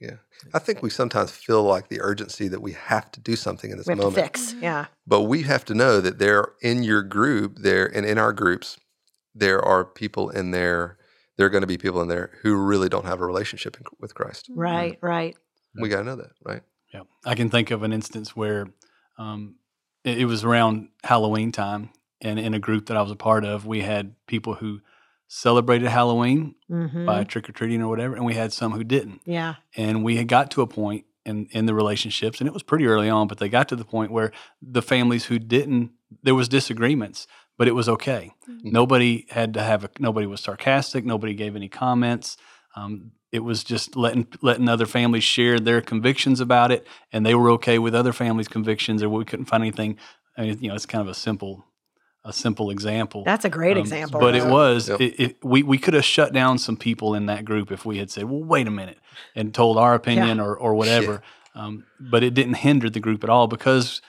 Yeah. 0.00 0.16
I 0.52 0.58
think 0.58 0.82
we 0.82 0.90
sometimes 0.90 1.30
feel 1.30 1.62
like 1.62 1.88
the 1.88 2.00
urgency 2.02 2.48
that 2.48 2.60
we 2.60 2.72
have 2.72 3.10
to 3.12 3.20
do 3.20 3.34
something 3.34 3.70
in 3.70 3.78
this 3.78 3.86
We 3.86 3.92
have 3.92 3.98
moment. 3.98 4.16
to 4.16 4.22
fix. 4.22 4.54
Yeah. 4.60 4.86
But 5.06 5.22
we 5.22 5.42
have 5.42 5.64
to 5.66 5.74
know 5.74 6.00
that 6.00 6.18
there 6.18 6.52
in 6.60 6.82
your 6.82 7.02
group, 7.02 7.58
there 7.58 7.86
and 7.86 8.04
in 8.04 8.18
our 8.18 8.32
groups, 8.32 8.78
there 9.34 9.62
are 9.62 9.84
people 9.84 10.28
in 10.30 10.50
there. 10.50 10.98
There 11.36 11.46
are 11.46 11.50
going 11.50 11.62
to 11.62 11.66
be 11.66 11.78
people 11.78 12.02
in 12.02 12.08
there 12.08 12.30
who 12.42 12.56
really 12.56 12.88
don't 12.88 13.06
have 13.06 13.20
a 13.20 13.26
relationship 13.26 13.76
in, 13.76 13.84
with 14.00 14.14
Christ. 14.14 14.50
Right. 14.54 14.98
Right. 15.00 15.36
We 15.78 15.88
got 15.88 15.98
to 15.98 16.04
know 16.04 16.16
that, 16.16 16.30
right? 16.44 16.62
Yeah, 16.94 17.02
I 17.24 17.34
can 17.34 17.50
think 17.50 17.70
of 17.70 17.82
an 17.82 17.92
instance 17.92 18.34
where 18.34 18.68
um, 19.18 19.56
it, 20.04 20.18
it 20.20 20.24
was 20.24 20.44
around 20.44 20.88
Halloween 21.04 21.52
time, 21.52 21.90
and 22.22 22.38
in 22.38 22.54
a 22.54 22.58
group 22.58 22.86
that 22.86 22.96
I 22.96 23.02
was 23.02 23.10
a 23.10 23.16
part 23.16 23.44
of, 23.44 23.66
we 23.66 23.82
had 23.82 24.14
people 24.26 24.54
who 24.54 24.80
celebrated 25.28 25.88
Halloween 25.88 26.54
hmm 26.68 27.06
by 27.06 27.24
trick 27.24 27.48
or 27.48 27.52
treating 27.52 27.82
or 27.82 27.88
whatever, 27.88 28.14
and 28.14 28.24
we 28.24 28.34
had 28.34 28.52
some 28.52 28.72
who 28.72 28.84
didn't. 28.84 29.20
Yeah. 29.24 29.54
And 29.76 30.04
we 30.04 30.16
had 30.16 30.28
got 30.28 30.50
to 30.52 30.62
a 30.62 30.66
point 30.66 31.04
in 31.24 31.46
in 31.50 31.66
the 31.66 31.74
relationships, 31.74 32.40
and 32.40 32.48
it 32.48 32.54
was 32.54 32.62
pretty 32.62 32.86
early 32.86 33.08
on, 33.08 33.28
but 33.28 33.38
they 33.38 33.48
got 33.48 33.68
to 33.68 33.76
the 33.76 33.84
point 33.84 34.10
where 34.12 34.32
the 34.62 34.82
families 34.82 35.26
who 35.26 35.38
didn't, 35.38 35.90
there 36.22 36.34
was 36.34 36.48
disagreements, 36.48 37.26
but 37.58 37.68
it 37.68 37.72
was 37.72 37.88
okay. 37.88 38.32
Nobody 38.62 39.26
had 39.30 39.54
to 39.54 39.62
have 39.62 39.84
a, 39.84 39.90
nobody 39.98 40.26
was 40.26 40.40
sarcastic. 40.40 41.04
Nobody 41.04 41.34
gave 41.34 41.56
any 41.56 41.68
comments. 41.68 42.36
Um, 42.74 43.12
it 43.32 43.40
was 43.40 43.64
just 43.64 43.96
letting 43.96 44.26
letting 44.42 44.68
other 44.68 44.86
families 44.86 45.24
share 45.24 45.58
their 45.58 45.80
convictions 45.80 46.40
about 46.40 46.70
it, 46.70 46.86
and 47.12 47.26
they 47.26 47.34
were 47.34 47.50
okay 47.50 47.78
with 47.78 47.94
other 47.94 48.12
families' 48.12 48.48
convictions, 48.48 49.02
or 49.02 49.08
we 49.08 49.24
couldn't 49.24 49.46
find 49.46 49.62
anything. 49.62 49.98
I 50.36 50.42
mean, 50.42 50.58
you 50.60 50.68
know, 50.68 50.74
it's 50.74 50.86
kind 50.86 51.02
of 51.02 51.08
a 51.08 51.14
simple 51.14 51.64
a 52.26 52.32
simple 52.32 52.70
example. 52.70 53.22
That's 53.24 53.44
a 53.44 53.48
great 53.48 53.76
Um, 53.76 53.82
example. 53.84 54.20
But 54.20 54.34
it 54.34 54.44
was 54.46 54.88
Yep. 54.88 55.00
it, 55.00 55.20
it, 55.20 55.36
we 55.44 55.62
we 55.62 55.78
could 55.78 55.94
have 55.94 56.04
shut 56.04 56.32
down 56.32 56.58
some 56.58 56.76
people 56.76 57.14
in 57.14 57.26
that 57.26 57.44
group 57.44 57.70
if 57.72 57.86
we 57.86 57.98
had 57.98 58.10
said, 58.10 58.24
"Well, 58.24 58.42
wait 58.42 58.66
a 58.66 58.70
minute," 58.70 58.98
and 59.34 59.54
told 59.54 59.78
our 59.78 59.94
opinion 59.94 60.40
or 60.40 60.54
or 60.56 60.74
whatever. 60.74 61.22
Um, 61.54 61.84
but 61.98 62.22
it 62.22 62.34
didn't 62.34 62.54
hinder 62.54 62.90
the 62.90 63.00
group 63.00 63.24
at 63.24 63.30
all 63.30 63.46
because 63.46 64.02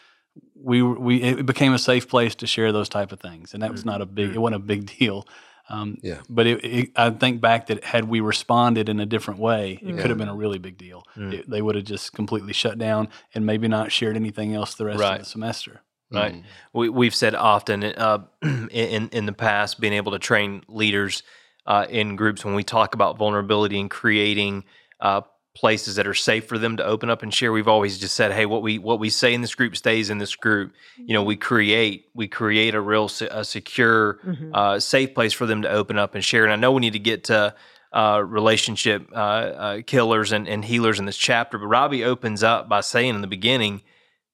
we 0.55 0.81
we 0.81 1.21
it 1.21 1.45
became 1.45 1.74
a 1.74 1.79
safe 1.79 2.09
place 2.09 2.36
to 2.36 2.47
share 2.47 2.71
those 2.71 2.89
type 2.89 3.12
of 3.12 3.19
things, 3.19 3.53
and 3.53 3.62
that 3.63 3.71
was 3.71 3.86
not 3.86 4.01
a 4.01 4.05
big 4.05 4.31
it 4.36 4.39
wasn't 4.39 4.62
a 4.63 4.65
big 4.65 4.97
deal. 5.00 5.25
Um, 5.69 5.97
Yeah. 6.01 6.19
But 6.29 6.47
it, 6.47 6.63
it, 6.63 6.89
I 6.95 7.09
think 7.09 7.41
back 7.41 7.67
that 7.67 7.83
had 7.83 8.05
we 8.05 8.21
responded 8.21 8.88
in 8.88 9.01
a 9.01 9.05
different 9.05 9.39
way, 9.41 9.77
it 9.81 9.97
could 10.00 10.09
have 10.09 10.17
been 10.17 10.29
a 10.29 10.36
really 10.36 10.59
big 10.59 10.77
deal. 10.77 11.03
It- 11.17 11.50
they 11.50 11.62
would 11.62 11.75
have 11.75 11.83
just 11.83 12.13
completely 12.13 12.53
shut 12.53 12.77
down 12.77 13.09
and 13.36 13.45
maybe 13.45 13.67
not 13.67 13.91
shared 13.91 14.15
anything 14.15 14.53
else 14.55 14.75
the 14.75 14.86
rest 14.86 15.00
Right. 15.01 15.19
of 15.19 15.25
the 15.25 15.29
semester. 15.29 15.81
Right? 16.11 16.35
Mm. 16.35 16.43
We, 16.73 16.89
we've 16.89 17.15
said 17.15 17.35
often 17.35 17.83
uh, 17.83 18.25
in 18.43 19.09
in 19.09 19.25
the 19.25 19.33
past, 19.33 19.79
being 19.79 19.93
able 19.93 20.11
to 20.13 20.19
train 20.19 20.63
leaders 20.67 21.23
uh, 21.65 21.85
in 21.89 22.15
groups 22.15 22.45
when 22.45 22.55
we 22.55 22.63
talk 22.63 22.93
about 22.95 23.17
vulnerability 23.17 23.79
and 23.79 23.89
creating 23.89 24.63
uh, 25.01 25.21
places 25.55 25.95
that 25.95 26.05
are 26.05 26.13
safe 26.13 26.45
for 26.47 26.57
them 26.59 26.77
to 26.77 26.85
open 26.85 27.09
up 27.09 27.23
and 27.23 27.33
share. 27.33 27.51
We've 27.51 27.67
always 27.67 27.97
just 27.97 28.15
said, 28.15 28.31
hey, 28.31 28.45
what 28.45 28.61
we 28.61 28.77
what 28.77 28.99
we 28.99 29.09
say 29.09 29.33
in 29.33 29.41
this 29.41 29.55
group 29.55 29.75
stays 29.75 30.09
in 30.09 30.17
this 30.19 30.35
group. 30.35 30.73
You 30.97 31.13
know, 31.13 31.23
we 31.23 31.35
create 31.35 32.05
we 32.13 32.27
create 32.27 32.75
a 32.75 32.81
real 32.81 33.07
se- 33.09 33.29
a 33.31 33.43
secure, 33.43 34.19
Mhm. 34.25 34.51
uh, 34.53 34.79
safe 34.79 35.13
place 35.13 35.33
for 35.33 35.45
them 35.45 35.63
to 35.63 35.69
open 35.69 35.97
up 35.97 36.15
and 36.15 36.23
share. 36.23 36.43
And 36.43 36.53
I 36.53 36.57
know 36.57 36.71
we 36.71 36.81
need 36.81 36.93
to 36.93 36.99
get 36.99 37.25
to. 37.25 37.55
Uh, 37.93 38.19
relationship 38.21 39.07
uh, 39.13 39.15
uh, 39.15 39.81
killers 39.87 40.33
and, 40.33 40.45
and 40.47 40.63
healers 40.65 40.99
in 40.99 41.05
this 41.05 41.15
chapter, 41.17 41.57
but 41.57 41.67
Robbie 41.67 42.03
opens 42.03 42.43
up 42.43 42.67
by 42.67 42.81
saying 42.81 43.15
in 43.15 43.21
the 43.21 43.27
beginning, 43.27 43.81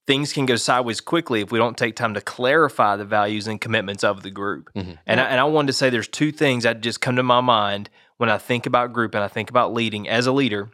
things 0.06 0.34
can 0.34 0.46
go 0.46 0.56
sideways 0.56 1.00
quickly 1.00 1.42
if 1.42 1.52
we 1.52 1.58
don't 1.58 1.78
take 1.78 1.96
time 1.96 2.14
to 2.14 2.22
clarify 2.22 2.96
the 2.96 3.06
values 3.06 3.48
and 3.48 3.62
commitments 3.62 4.04
of 4.04 4.22
the 4.24 4.30
group. 4.32 4.70
Mhm. 4.76 4.98
And, 5.08 5.22
I, 5.22 5.24
and 5.26 5.40
I 5.40 5.46
wanted 5.46 5.68
to 5.68 5.74
say 5.74 5.90
there's 5.90 6.08
two 6.08 6.32
things 6.32 6.64
that 6.64 6.82
just 6.82 7.00
come 7.02 7.16
to 7.16 7.24
my 7.24 7.42
mind 7.42 7.90
when 8.18 8.30
I 8.30 8.38
think 8.38 8.66
about 8.66 8.92
group 8.94 9.16
and 9.16 9.24
I 9.24 9.28
think 9.28 9.50
about 9.50 9.74
leading 9.74 10.08
as 10.10 10.28
a 10.28 10.32
leader. 10.32 10.70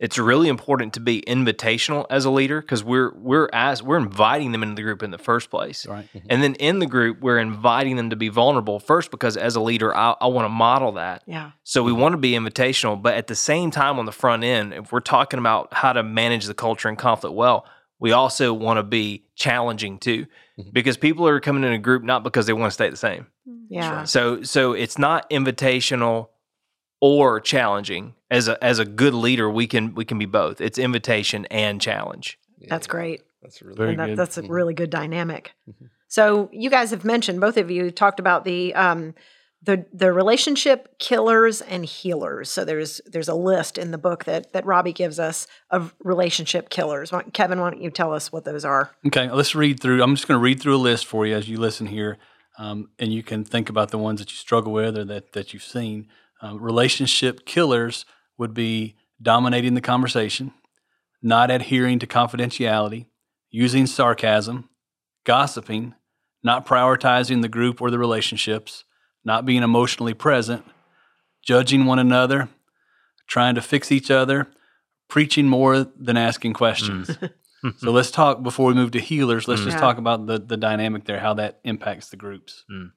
It's 0.00 0.16
really 0.16 0.48
important 0.48 0.94
to 0.94 1.00
be 1.00 1.20
invitational 1.20 2.06
as 2.08 2.24
a 2.24 2.30
leader 2.30 2.62
because 2.62 2.82
we're 2.82 3.12
we're 3.18 3.50
as 3.52 3.82
we're 3.82 3.98
inviting 3.98 4.50
them 4.52 4.62
into 4.62 4.74
the 4.76 4.82
group 4.82 5.02
in 5.02 5.10
the 5.10 5.18
first 5.18 5.50
place. 5.50 5.86
Right. 5.86 6.08
And 6.30 6.42
then 6.42 6.54
in 6.54 6.78
the 6.78 6.86
group, 6.86 7.20
we're 7.20 7.38
inviting 7.38 7.96
them 7.96 8.08
to 8.08 8.16
be 8.16 8.30
vulnerable 8.30 8.80
first 8.80 9.10
because 9.10 9.36
as 9.36 9.56
a 9.56 9.60
leader, 9.60 9.94
I, 9.94 10.12
I 10.18 10.28
want 10.28 10.46
to 10.46 10.48
model 10.48 10.92
that. 10.92 11.22
Yeah. 11.26 11.50
So 11.64 11.82
we 11.82 11.92
want 11.92 12.14
to 12.14 12.16
be 12.16 12.32
invitational, 12.32 13.00
but 13.00 13.12
at 13.12 13.26
the 13.26 13.34
same 13.34 13.70
time, 13.70 13.98
on 13.98 14.06
the 14.06 14.12
front 14.12 14.42
end, 14.42 14.72
if 14.72 14.90
we're 14.90 15.00
talking 15.00 15.38
about 15.38 15.68
how 15.74 15.92
to 15.92 16.02
manage 16.02 16.46
the 16.46 16.54
culture 16.54 16.88
and 16.88 16.96
conflict 16.96 17.36
well, 17.36 17.66
we 18.00 18.12
also 18.12 18.52
want 18.52 18.78
to 18.78 18.82
be 18.82 19.24
challenging 19.36 19.98
too, 19.98 20.26
Mhm. 20.58 20.72
because 20.72 20.96
people 20.96 21.26
are 21.28 21.38
coming 21.40 21.62
in 21.64 21.72
a 21.72 21.78
group 21.78 22.02
not 22.02 22.24
because 22.24 22.46
they 22.46 22.52
want 22.52 22.70
to 22.70 22.74
stay 22.74 22.88
the 22.90 22.96
same. 22.96 23.26
Yeah. 23.68 24.04
So 24.04 24.42
so 24.42 24.72
it's 24.72 24.98
not 24.98 25.28
invitational 25.30 26.28
or 27.00 27.40
challenging. 27.40 28.14
As 28.30 28.48
a 28.48 28.62
as 28.62 28.78
a 28.78 28.84
good 28.84 29.14
leader, 29.14 29.48
we 29.50 29.66
can 29.66 29.94
we 29.94 30.04
can 30.04 30.18
be 30.18 30.26
both. 30.26 30.60
It's 30.60 30.78
invitation 30.78 31.46
and 31.46 31.80
challenge. 31.80 32.38
That's 32.68 32.86
great. 32.86 33.22
That's 33.42 33.62
really 33.62 33.76
Very 33.76 33.96
that, 33.96 34.06
good. 34.06 34.18
that's 34.18 34.36
a 34.38 34.42
Mhm. 34.42 34.50
really 34.50 34.74
good 34.74 34.90
dynamic. 34.90 35.52
Mhm. 35.68 35.88
So 36.08 36.48
you 36.52 36.68
guys 36.70 36.90
have 36.90 37.04
mentioned 37.04 37.40
both 37.40 37.56
of 37.56 37.70
you 37.70 37.90
talked 37.90 38.20
about 38.20 38.44
the 38.44 38.74
um, 38.74 39.14
the 39.62 39.84
the 39.92 40.12
relationship 40.12 40.98
killers 40.98 41.60
and 41.60 41.84
healers. 41.84 42.50
So 42.50 42.64
there's 42.64 43.00
there's 43.06 43.28
a 43.28 43.34
list 43.34 43.76
in 43.76 43.90
the 43.90 43.98
book 43.98 44.24
that 44.24 44.52
that 44.52 44.64
Robbie 44.64 44.92
gives 44.92 45.18
us 45.18 45.46
of 45.70 45.94
relationship 46.02 46.70
killers. 46.70 47.12
Kevin, 47.32 47.60
why 47.60 47.70
don't 47.70 47.82
you 47.82 47.90
tell 47.90 48.14
us 48.14 48.32
what 48.32 48.44
those 48.44 48.64
are? 48.64 48.90
Okay, 49.06 49.30
let's 49.30 49.54
read 49.54 49.80
through. 49.80 50.02
I'm 50.02 50.14
just 50.14 50.26
going 50.26 50.38
to 50.38 50.42
read 50.42 50.60
through 50.60 50.76
a 50.76 50.78
list 50.78 51.06
for 51.06 51.26
you 51.26 51.34
as 51.34 51.48
you 51.48 51.58
listen 51.58 51.86
here, 51.86 52.18
um, 52.58 52.88
and 52.98 53.12
you 53.12 53.22
can 53.22 53.44
think 53.44 53.68
about 53.68 53.90
the 53.90 53.98
ones 53.98 54.20
that 54.20 54.30
you 54.30 54.36
struggle 54.36 54.72
with 54.72 54.96
or 54.96 55.04
that 55.04 55.32
that 55.32 55.52
you've 55.52 55.62
seen. 55.62 56.08
Um, 56.42 56.58
relationship 56.58 57.44
killers 57.44 58.06
would 58.38 58.54
be 58.54 58.96
dominating 59.20 59.74
the 59.74 59.82
conversation, 59.82 60.54
not 61.20 61.50
adhering 61.50 61.98
to 61.98 62.06
confidentiality, 62.06 63.06
using 63.50 63.86
sarcasm, 63.86 64.70
gossiping, 65.24 65.94
not 66.42 66.64
prioritizing 66.64 67.42
the 67.42 67.48
group 67.48 67.82
or 67.82 67.90
the 67.90 67.98
relationships, 67.98 68.84
not 69.24 69.44
being 69.44 69.62
emotionally 69.62 70.14
present, 70.14 70.64
judging 71.42 71.84
one 71.84 71.98
another, 71.98 72.48
trying 73.26 73.54
to 73.54 73.62
fix 73.62 73.92
each 73.92 74.10
other, 74.10 74.48
preaching 75.08 75.46
more 75.46 75.84
than 75.84 76.16
asking 76.16 76.52
questions. 76.52 77.08
Mm. 77.08 77.32
so 77.78 77.90
let's 77.90 78.10
talk 78.10 78.42
before 78.42 78.66
we 78.66 78.74
move 78.74 78.90
to 78.92 79.00
healers. 79.00 79.46
Let's 79.46 79.60
mm. 79.60 79.66
just 79.66 79.76
Yeah. 79.76 79.80
talk 79.80 79.98
about 79.98 80.26
the 80.26 80.38
the 80.38 80.56
dynamic 80.56 81.04
there, 81.04 81.20
how 81.20 81.34
that 81.34 81.60
impacts 81.64 82.08
the 82.10 82.16
groups. 82.16 82.64
Mm. 82.70 82.92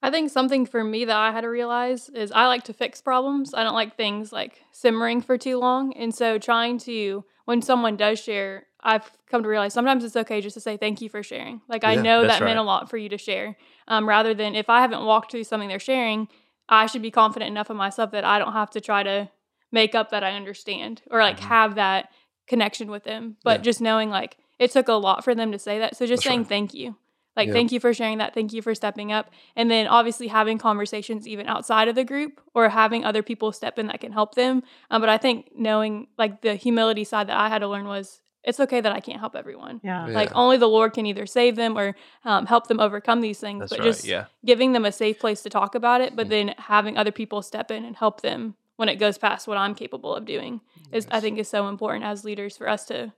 I 0.00 0.10
think 0.10 0.30
something 0.30 0.64
for 0.64 0.84
me 0.84 1.04
that 1.04 1.16
I 1.16 1.32
had 1.32 1.40
to 1.40 1.48
realize 1.48 2.08
is 2.10 2.30
I 2.30 2.46
like 2.46 2.64
to 2.64 2.72
fix 2.72 3.00
problems. 3.00 3.52
I 3.52 3.64
don't 3.64 3.74
like 3.74 3.96
things 3.96 4.32
like 4.32 4.62
simmering 4.70 5.20
for 5.20 5.36
too 5.36 5.58
long. 5.58 5.92
And 5.94 6.14
so 6.14 6.38
trying 6.38 6.78
to 6.80 7.24
when 7.46 7.62
someone 7.62 7.96
does 7.96 8.20
share, 8.20 8.66
I've 8.80 9.10
come 9.28 9.42
to 9.42 9.48
realize 9.48 9.74
sometimes 9.74 10.04
it's 10.04 10.14
okay 10.14 10.40
just 10.40 10.54
to 10.54 10.60
say 10.60 10.76
thank 10.76 11.00
you 11.00 11.08
for 11.08 11.22
sharing. 11.22 11.62
Like 11.68 11.82
I 11.82 11.96
know 11.96 12.22
that's 12.22 12.38
that 12.38 12.44
meant 12.44 12.58
a 12.58 12.62
lot 12.62 12.88
for 12.88 12.96
you 12.96 13.08
to 13.08 13.18
share. 13.18 13.56
Um, 13.88 14.08
rather 14.08 14.34
than 14.34 14.54
if 14.54 14.68
I 14.70 14.80
haven't 14.80 15.04
walked 15.04 15.30
through 15.32 15.44
something 15.44 15.68
they're 15.68 15.78
sharing, 15.80 16.28
I 16.68 16.86
should 16.86 17.02
be 17.02 17.10
confident 17.10 17.48
enough 17.50 17.70
in 17.70 17.76
myself 17.76 18.10
that 18.12 18.24
I 18.24 18.38
don't 18.38 18.52
have 18.52 18.70
to 18.70 18.80
try 18.80 19.02
to 19.02 19.30
make 19.72 19.94
up 19.94 20.10
that 20.10 20.22
I 20.22 20.32
understand 20.32 21.02
or 21.10 21.18
like 21.20 21.40
have 21.40 21.74
that 21.76 22.10
connection 22.46 22.90
with 22.90 23.04
them. 23.04 23.36
But 23.44 23.50
Mm-hmm. 23.50 23.60
Yeah. 23.60 23.64
just 23.64 23.80
knowing 23.80 24.10
like 24.10 24.36
it 24.58 24.70
took 24.70 24.88
a 24.88 24.92
lot 24.94 25.24
for 25.24 25.34
them 25.34 25.52
to 25.52 25.58
say 25.58 25.78
that. 25.78 25.96
So 25.96 26.06
just 26.06 26.22
That's 26.22 26.28
saying 26.28 26.40
right. 26.40 26.48
thank 26.48 26.74
you. 26.74 26.96
Like, 27.36 27.48
Yeah. 27.48 27.52
thank 27.54 27.70
you 27.72 27.78
for 27.78 27.94
sharing 27.94 28.18
that. 28.18 28.34
Thank 28.34 28.52
you 28.52 28.62
for 28.62 28.74
stepping 28.74 29.12
up. 29.12 29.30
And 29.54 29.70
then 29.70 29.86
obviously 29.86 30.26
having 30.26 30.58
conversations 30.58 31.28
even 31.28 31.46
outside 31.46 31.86
of 31.86 31.94
the 31.94 32.02
group 32.04 32.40
or 32.54 32.68
having 32.68 33.04
other 33.04 33.22
people 33.22 33.52
step 33.52 33.78
in 33.78 33.86
that 33.86 34.00
can 34.00 34.12
help 34.12 34.34
them. 34.34 34.62
Um, 34.90 35.00
but 35.00 35.08
I 35.08 35.18
think 35.18 35.50
knowing 35.54 36.08
like 36.18 36.42
the 36.42 36.56
humility 36.56 37.04
side 37.04 37.28
that 37.28 37.36
I 37.38 37.48
had 37.48 37.60
to 37.60 37.68
learn 37.68 37.86
was 37.86 38.20
it's 38.48 38.58
okay 38.60 38.80
that 38.80 38.92
I 38.92 39.00
can't 39.00 39.20
help 39.20 39.36
everyone. 39.36 39.80
Yeah. 39.84 40.08
Yeah. 40.08 40.14
Like 40.14 40.30
only 40.34 40.56
the 40.56 40.66
Lord 40.68 40.94
can 40.94 41.04
either 41.06 41.26
save 41.26 41.54
them 41.56 41.76
or 41.78 41.94
um, 42.24 42.46
help 42.46 42.66
them 42.66 42.80
overcome 42.80 43.20
these 43.20 43.38
things. 43.38 43.60
That's 43.60 43.70
but 43.72 43.78
right. 43.80 43.84
just 43.84 44.04
yeah. 44.04 44.24
giving 44.44 44.72
them 44.72 44.84
a 44.84 44.92
safe 44.92 45.18
place 45.20 45.42
to 45.42 45.50
talk 45.50 45.74
about 45.74 46.00
it, 46.00 46.16
but 46.16 46.26
Mm. 46.26 46.30
then 46.30 46.54
having 46.58 46.96
other 46.96 47.12
people 47.12 47.42
step 47.42 47.70
in 47.70 47.84
and 47.84 47.94
help 47.96 48.22
them 48.22 48.54
when 48.76 48.88
it 48.88 48.96
goes 48.96 49.18
past 49.18 49.46
what 49.46 49.58
I'm 49.58 49.74
capable 49.74 50.14
of 50.14 50.24
doing 50.24 50.60
is 50.92 51.06
I 51.10 51.20
think 51.20 51.38
is 51.38 51.48
so 51.48 51.68
important 51.68 52.04
as 52.04 52.24
leaders 52.24 52.56
for 52.56 52.68
us 52.68 52.84
to 52.86 53.12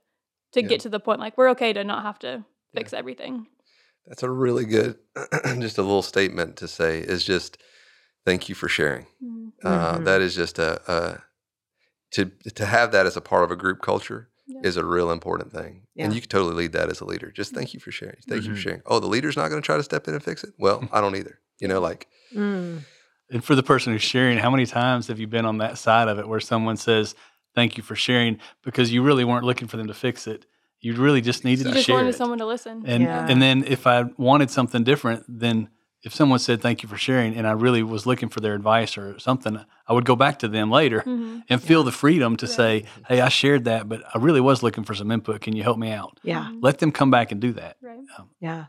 to 0.53 0.61
Yeah. 0.61 0.67
get 0.67 0.79
to 0.81 0.89
the 0.89 0.99
point 0.99 1.19
like 1.21 1.37
we're 1.37 1.49
okay 1.51 1.71
to 1.71 1.83
not 1.83 2.03
have 2.03 2.19
to 2.19 2.43
fix 2.73 2.91
everything. 2.93 3.47
That's 4.07 4.23
a 4.23 4.29
really 4.29 4.65
good, 4.65 4.97
just 5.59 5.77
a 5.77 5.81
little 5.83 6.01
statement 6.01 6.57
to 6.57 6.67
say 6.67 6.99
is 6.99 7.23
just 7.23 7.57
thank 8.25 8.49
you 8.49 8.55
for 8.55 8.67
sharing. 8.67 9.05
Mhm. 9.23 9.53
Uh, 9.63 9.97
Mhm. 9.99 10.05
that 10.05 10.19
is 10.21 10.35
just 10.35 10.59
a, 10.59 10.71
a 10.91 11.21
to 12.15 12.25
to 12.55 12.65
have 12.65 12.91
that 12.91 13.05
as 13.05 13.15
a 13.15 13.21
part 13.21 13.43
of 13.45 13.51
a 13.51 13.55
group 13.55 13.81
culture 13.81 14.27
Yeah. 14.47 14.59
is 14.63 14.75
a 14.77 14.83
real 14.83 15.11
important 15.11 15.51
thing, 15.53 15.83
and 15.97 16.13
you 16.13 16.19
can 16.19 16.29
totally 16.29 16.55
lead 16.55 16.73
that 16.73 16.89
as 16.89 16.99
a 16.99 17.05
leader. 17.05 17.31
Just 17.31 17.53
thank 17.53 17.73
you 17.73 17.79
for 17.79 17.91
sharing. 17.91 18.17
Thank 18.27 18.43
you 18.43 18.49
Mhm. 18.51 18.55
for 18.55 18.59
sharing. 18.59 18.81
Oh, 18.85 18.99
the 18.99 19.07
leader's 19.07 19.37
not 19.37 19.49
going 19.49 19.61
to 19.61 19.65
try 19.65 19.77
to 19.77 19.83
step 19.83 20.07
in 20.07 20.13
and 20.13 20.23
fix 20.23 20.43
it. 20.43 20.51
Well, 20.57 20.87
I 20.91 20.99
don't 20.99 21.15
either. 21.15 21.39
You 21.59 21.67
know, 21.67 21.79
like 21.79 22.07
Mm. 22.35 22.81
And 23.29 23.43
for 23.43 23.55
the 23.55 23.63
person 23.63 23.93
who's 23.93 24.01
sharing, 24.01 24.37
how 24.39 24.49
many 24.49 24.65
times 24.65 25.07
have 25.07 25.19
you 25.19 25.27
been 25.27 25.45
on 25.45 25.57
that 25.59 25.77
side 25.77 26.07
of 26.09 26.19
it 26.19 26.27
where 26.27 26.39
someone 26.41 26.75
says, 26.75 27.15
"Thank 27.55 27.77
you 27.77 27.83
for 27.83 27.95
sharing," 27.95 28.39
because 28.63 28.91
you 28.91 29.03
really 29.03 29.23
weren't 29.23 29.45
looking 29.45 29.67
for 29.69 29.77
them 29.77 29.87
to 29.87 29.93
fix 29.93 30.27
it. 30.27 30.45
You 30.81 30.95
really 30.95 31.21
just 31.21 31.45
needed 31.45 31.65
You 31.65 31.71
to 31.71 31.73
just 31.75 31.85
share 31.87 31.95
wanted 31.97 32.09
it. 32.09 32.15
someone 32.15 32.39
to 32.39 32.45
listen. 32.45 32.83
And 32.85 33.03
Yeah. 33.03 33.27
and 33.29 33.41
then 33.41 33.63
if 33.65 33.85
I 33.87 34.03
wanted 34.17 34.49
something 34.49 34.83
different, 34.83 35.23
then 35.29 35.69
if 36.03 36.13
someone 36.13 36.39
said 36.39 36.61
thank 36.61 36.81
you 36.83 36.89
for 36.89 36.97
sharing 36.97 37.35
and 37.35 37.45
I 37.47 37.51
really 37.51 37.83
was 37.83 38.05
looking 38.05 38.29
for 38.29 38.39
their 38.39 38.55
advice 38.55 38.97
or 38.97 39.19
something, 39.19 39.59
I 39.87 39.93
would 39.93 40.05
go 40.05 40.15
back 40.15 40.39
to 40.39 40.47
them 40.47 40.71
later 40.71 41.01
Mhm. 41.05 41.43
and 41.49 41.61
feel 41.61 41.83
the 41.83 41.91
freedom 41.91 42.35
to 42.37 42.47
say, 42.47 42.85
"Hey, 43.07 43.21
I 43.21 43.29
shared 43.29 43.65
that, 43.65 43.87
but 43.87 44.01
I 44.13 44.17
really 44.17 44.41
was 44.41 44.63
looking 44.63 44.83
for 44.83 44.95
some 44.95 45.11
input. 45.11 45.41
Can 45.41 45.55
you 45.55 45.63
help 45.63 45.77
me 45.77 45.91
out?" 45.91 46.19
Yeah. 46.23 46.49
Let 46.61 46.79
them 46.79 46.91
come 46.91 47.11
back 47.11 47.31
and 47.31 47.39
do 47.39 47.53
that. 47.53 47.77
Right. 47.81 47.99
Yeah. 48.39 48.65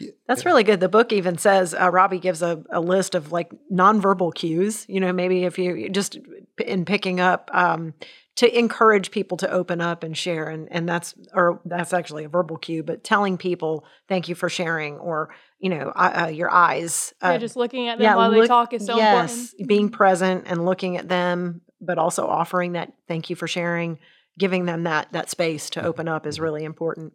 Yeah, 0.00 0.10
That's 0.26 0.44
really 0.44 0.64
good. 0.64 0.80
The 0.80 0.88
book 0.88 1.12
even 1.12 1.38
says 1.38 1.72
uh, 1.72 1.88
Robbie 1.88 2.18
gives 2.18 2.42
a, 2.42 2.64
a 2.70 2.80
list 2.80 3.14
of 3.14 3.30
like 3.30 3.52
nonverbal 3.72 4.34
cues. 4.34 4.84
You 4.88 4.98
know, 5.00 5.12
maybe 5.12 5.44
if 5.44 5.56
you 5.56 5.88
just 5.88 6.18
in 6.66 6.84
picking 6.84 7.20
up 7.20 7.48
um, 7.54 7.94
to 8.36 8.58
encourage 8.58 9.12
people 9.12 9.36
to 9.36 9.50
open 9.50 9.80
up 9.80 10.02
and 10.02 10.16
share, 10.16 10.48
and 10.48 10.66
and 10.72 10.88
that's 10.88 11.14
or 11.32 11.60
that's 11.64 11.92
actually 11.92 12.24
a 12.24 12.28
verbal 12.28 12.56
cue, 12.56 12.82
but 12.82 13.04
telling 13.04 13.36
people 13.38 13.84
thank 14.08 14.28
you 14.28 14.34
for 14.34 14.48
sharing, 14.48 14.96
or 14.98 15.30
you 15.58 15.70
know, 15.70 15.92
uh, 15.94 16.24
uh, 16.24 16.28
your 16.28 16.50
eyes. 16.50 17.14
Uh, 17.22 17.30
yeah, 17.32 17.38
just 17.38 17.56
looking 17.56 17.88
at 17.88 17.98
them 17.98 18.16
while 18.16 18.30
they 18.30 18.46
talk 18.46 18.72
is 18.72 18.86
so 18.86 18.96
yes, 18.96 19.52
important. 19.52 19.68
being 19.68 19.88
present 19.88 20.44
and 20.46 20.64
looking 20.64 20.96
at 20.96 21.08
them, 21.08 21.62
but 21.80 21.98
also 21.98 22.26
offering 22.26 22.72
that 22.72 22.92
thank 23.08 23.30
you 23.30 23.36
for 23.36 23.46
sharing, 23.46 23.98
giving 24.38 24.66
them 24.66 24.84
that 24.84 25.12
that 25.12 25.30
space 25.30 25.70
to 25.70 25.82
open 25.82 26.08
up 26.08 26.26
is 26.26 26.40
really 26.40 26.64
important. 26.64 27.12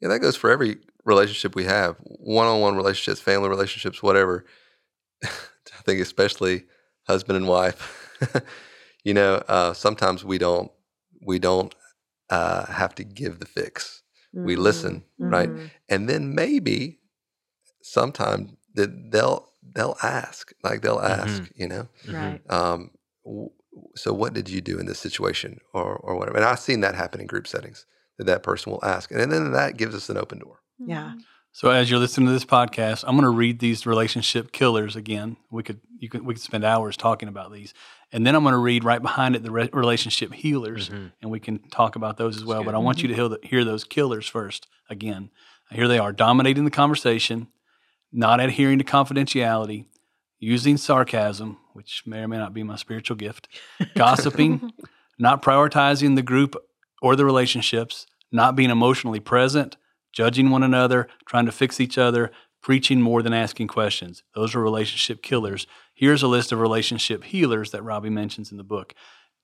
Yeah, 0.00 0.08
that 0.08 0.20
goes 0.20 0.36
for 0.36 0.50
every 0.50 0.78
relationship 1.04 1.54
we 1.54 1.64
have 1.64 1.96
one-on-one 2.02 2.76
relationships, 2.76 3.20
family 3.20 3.48
relationships, 3.48 4.02
whatever. 4.02 4.44
I 5.24 5.82
think 5.84 6.00
especially 6.00 6.64
husband 7.06 7.36
and 7.36 7.48
wife. 7.48 8.10
you 9.04 9.14
know, 9.14 9.36
uh, 9.48 9.72
sometimes 9.72 10.24
we 10.24 10.38
don't 10.38 10.70
we 11.24 11.38
don't 11.38 11.74
uh, 12.30 12.66
have 12.66 12.94
to 12.96 13.04
give 13.04 13.38
the 13.38 13.46
fix. 13.46 14.02
We 14.44 14.54
Mhm. 14.56 14.62
listen, 14.62 15.04
right? 15.18 15.50
Mhm. 15.50 15.70
And 15.88 16.08
then 16.08 16.34
maybe 16.34 17.00
sometime 17.82 18.56
that 18.74 19.10
they'll 19.10 19.50
they'll 19.74 19.96
ask, 20.02 20.52
like 20.62 20.82
they'll 20.82 21.00
ask, 21.00 21.42
you 21.54 21.66
know. 21.68 21.88
Right. 22.08 22.40
Um, 22.50 22.92
w- 23.24 23.50
so 23.94 24.12
what 24.12 24.32
did 24.32 24.48
you 24.48 24.60
do 24.60 24.78
in 24.78 24.86
this 24.86 24.98
situation, 24.98 25.60
or 25.74 25.96
or 25.96 26.16
whatever? 26.16 26.36
And 26.36 26.46
I've 26.46 26.60
seen 26.60 26.80
that 26.82 26.94
happen 26.94 27.20
in 27.20 27.26
group 27.26 27.46
settings. 27.46 27.84
That 28.18 28.24
that 28.26 28.42
person 28.42 28.72
will 28.72 28.84
ask, 28.84 29.10
and, 29.10 29.20
and 29.20 29.30
then 29.30 29.52
that 29.52 29.76
gives 29.76 29.94
us 29.94 30.08
an 30.08 30.16
open 30.16 30.38
door. 30.38 30.60
Yeah. 30.78 31.14
So 31.56 31.70
as 31.70 31.90
you're 31.90 31.98
listening 31.98 32.26
to 32.26 32.34
this 32.34 32.44
podcast, 32.44 33.02
I'm 33.06 33.14
going 33.14 33.22
to 33.22 33.30
read 33.30 33.60
these 33.60 33.86
relationship 33.86 34.52
killers 34.52 34.94
again. 34.94 35.38
We 35.50 35.62
could 35.62 35.80
you 35.98 36.10
could 36.10 36.20
we 36.20 36.34
could 36.34 36.42
spend 36.42 36.64
hours 36.64 36.98
talking 36.98 37.30
about 37.30 37.50
these, 37.50 37.72
and 38.12 38.26
then 38.26 38.34
I'm 38.34 38.42
going 38.42 38.52
to 38.52 38.58
read 38.58 38.84
right 38.84 39.00
behind 39.00 39.34
it 39.34 39.42
the 39.42 39.50
re- 39.50 39.70
relationship 39.72 40.34
healers, 40.34 40.90
Mhm. 40.90 41.12
and 41.22 41.30
we 41.30 41.40
can 41.40 41.60
talk 41.70 41.96
about 41.96 42.18
those 42.18 42.36
as 42.36 42.44
well. 42.44 42.62
But. 42.62 42.74
I 42.74 42.78
want 42.78 43.00
you 43.00 43.08
to 43.08 43.14
hear, 43.14 43.28
the, 43.28 43.38
hear 43.42 43.64
those 43.64 43.84
killers 43.84 44.28
first 44.28 44.66
again. 44.90 45.30
Here 45.70 45.88
they 45.88 45.98
are: 45.98 46.12
dominating 46.12 46.66
the 46.66 46.70
conversation, 46.70 47.48
not 48.12 48.38
adhering 48.38 48.76
to 48.76 48.84
confidentiality, 48.84 49.86
using 50.38 50.76
sarcasm, 50.76 51.56
which 51.72 52.02
may 52.04 52.18
or 52.18 52.28
may 52.28 52.36
not 52.36 52.52
be 52.52 52.64
my 52.64 52.76
spiritual 52.76 53.16
gift, 53.16 53.48
gossiping, 53.96 54.74
not 55.18 55.40
prioritizing 55.40 56.16
the 56.16 56.22
group 56.22 56.54
or 57.00 57.16
the 57.16 57.24
relationships, 57.24 58.06
not 58.30 58.56
being 58.56 58.68
emotionally 58.68 59.20
present, 59.20 59.78
judging 60.16 60.48
one 60.48 60.62
another, 60.62 61.06
trying 61.28 61.44
to 61.44 61.52
fix 61.52 61.78
each 61.78 61.98
other, 61.98 62.32
preaching 62.62 63.02
more 63.02 63.22
than 63.22 63.34
asking 63.34 63.68
questions. 63.68 64.22
Those 64.34 64.54
are 64.54 64.62
relationship 64.62 65.22
killers. 65.22 65.66
Here's 65.94 66.22
a 66.22 66.26
list 66.26 66.52
of 66.52 66.58
relationship 66.58 67.22
healers 67.24 67.70
that 67.72 67.82
Robbie 67.82 68.08
mentions 68.08 68.50
in 68.50 68.56
the 68.56 68.64
book 68.64 68.94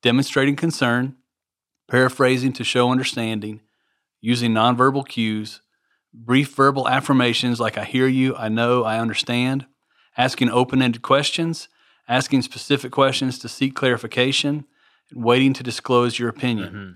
demonstrating 0.00 0.56
concern, 0.56 1.14
paraphrasing 1.88 2.52
to 2.54 2.64
show 2.64 2.90
understanding, 2.90 3.60
using 4.20 4.52
nonverbal 4.52 5.06
cues, 5.06 5.60
brief 6.12 6.54
verbal 6.54 6.88
affirmations 6.88 7.60
like 7.60 7.78
I 7.78 7.84
hear 7.84 8.08
you, 8.08 8.34
I 8.34 8.48
know, 8.48 8.82
I 8.82 8.98
understand, 8.98 9.66
asking 10.16 10.48
open 10.48 10.82
ended 10.82 11.02
questions, 11.02 11.68
asking 12.08 12.42
specific 12.42 12.90
questions 12.90 13.38
to 13.40 13.48
seek 13.48 13.76
clarification, 13.76 14.64
and 15.10 15.22
waiting 15.22 15.52
to 15.52 15.62
disclose 15.62 16.18
your 16.18 16.30
opinion. 16.30 16.68
Mm-hmm. 16.68 16.90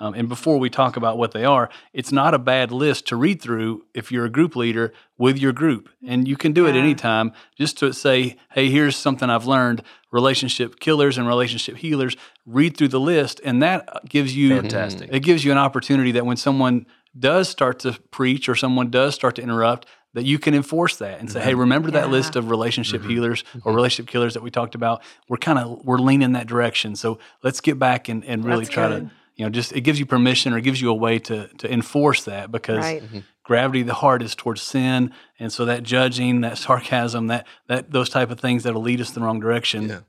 Um, 0.00 0.14
and 0.14 0.28
before 0.28 0.58
we 0.58 0.70
talk 0.70 0.96
about 0.96 1.18
what 1.18 1.32
they 1.32 1.44
are, 1.44 1.68
it's 1.92 2.10
not 2.10 2.32
a 2.34 2.38
bad 2.38 2.72
list 2.72 3.06
to 3.08 3.16
read 3.16 3.40
through 3.40 3.84
if 3.94 4.10
you're 4.10 4.24
a 4.24 4.30
group 4.30 4.56
leader 4.56 4.92
with 5.18 5.38
your 5.38 5.52
group. 5.52 5.90
And 6.06 6.26
you 6.26 6.36
can 6.36 6.52
do 6.52 6.66
it 6.66 6.74
Yeah. 6.74 6.80
anytime 6.80 7.32
just 7.54 7.76
to 7.78 7.92
say, 7.92 8.36
hey, 8.52 8.70
here's 8.70 8.96
something 8.96 9.28
I've 9.28 9.46
learned 9.46 9.82
relationship 10.10 10.80
killers 10.80 11.18
and 11.18 11.28
relationship 11.28 11.76
healers. 11.76 12.16
Read 12.46 12.76
through 12.76 12.88
the 12.88 12.98
list, 12.98 13.40
and 13.44 13.62
that 13.62 14.08
gives 14.08 14.34
you 14.34 14.48
Fantastic. 14.56 15.10
it 15.12 15.20
gives 15.20 15.44
you 15.44 15.52
an 15.52 15.58
opportunity 15.58 16.12
that 16.12 16.26
when 16.26 16.36
someone 16.38 16.86
does 17.18 17.48
start 17.48 17.78
to 17.80 17.92
preach 18.10 18.48
or 18.48 18.54
someone 18.54 18.90
does 18.90 19.14
start 19.14 19.36
to 19.36 19.42
interrupt, 19.42 19.86
that 20.14 20.24
you 20.24 20.38
can 20.38 20.54
enforce 20.54 20.96
that 20.96 21.20
and 21.20 21.30
say, 21.30 21.40
"Hey, 21.40 21.50
mm-hmm. 21.52 21.60
remember 21.60 21.90
that 21.92 22.06
Yeah. 22.06 22.10
list 22.12 22.34
of 22.34 22.50
relationship 22.50 23.02
mm-hmm. 23.02 23.10
healers 23.10 23.44
or 23.54 23.58
mm-hmm. 23.60 23.74
relationship 23.76 24.10
killers 24.10 24.34
that 24.34 24.42
we 24.42 24.50
talked 24.50 24.74
about? 24.74 25.02
We're 25.28 25.36
kind 25.36 25.58
of 25.58 25.84
we're 25.84 25.98
leaning 25.98 26.32
that 26.32 26.46
direction. 26.48 26.96
So 26.96 27.18
let's 27.44 27.60
get 27.60 27.78
back 27.78 28.08
and, 28.08 28.24
and 28.24 28.44
really 28.44 28.64
That's 28.64 28.74
try 28.74 28.88
good. 28.88 29.10
to, 29.10 29.14
you 29.40 29.46
know, 29.46 29.50
just 29.50 29.72
it 29.72 29.80
gives 29.80 29.98
you 29.98 30.04
permission 30.04 30.52
or 30.52 30.60
gives 30.60 30.82
you 30.82 30.90
a 30.90 30.94
way 30.94 31.18
to 31.18 31.48
to 31.48 31.72
enforce 31.72 32.24
that 32.24 32.52
because 32.52 32.76
Right. 32.84 33.02
gravity 33.42 33.80
of 33.80 33.86
the 33.86 33.94
heart 33.94 34.22
is 34.22 34.34
towards 34.34 34.60
sin, 34.60 35.14
and 35.38 35.50
so 35.50 35.64
that 35.64 35.82
judging, 35.82 36.42
that 36.42 36.58
sarcasm, 36.58 37.28
that 37.28 37.46
that 37.66 37.90
those 37.90 38.10
type 38.10 38.30
of 38.30 38.38
things 38.38 38.64
that'll 38.64 38.82
lead 38.82 39.00
us 39.00 39.08
in 39.08 39.14
the 39.14 39.22
wrong 39.22 39.40
direction 39.40 39.88
Yeah. 39.88 40.00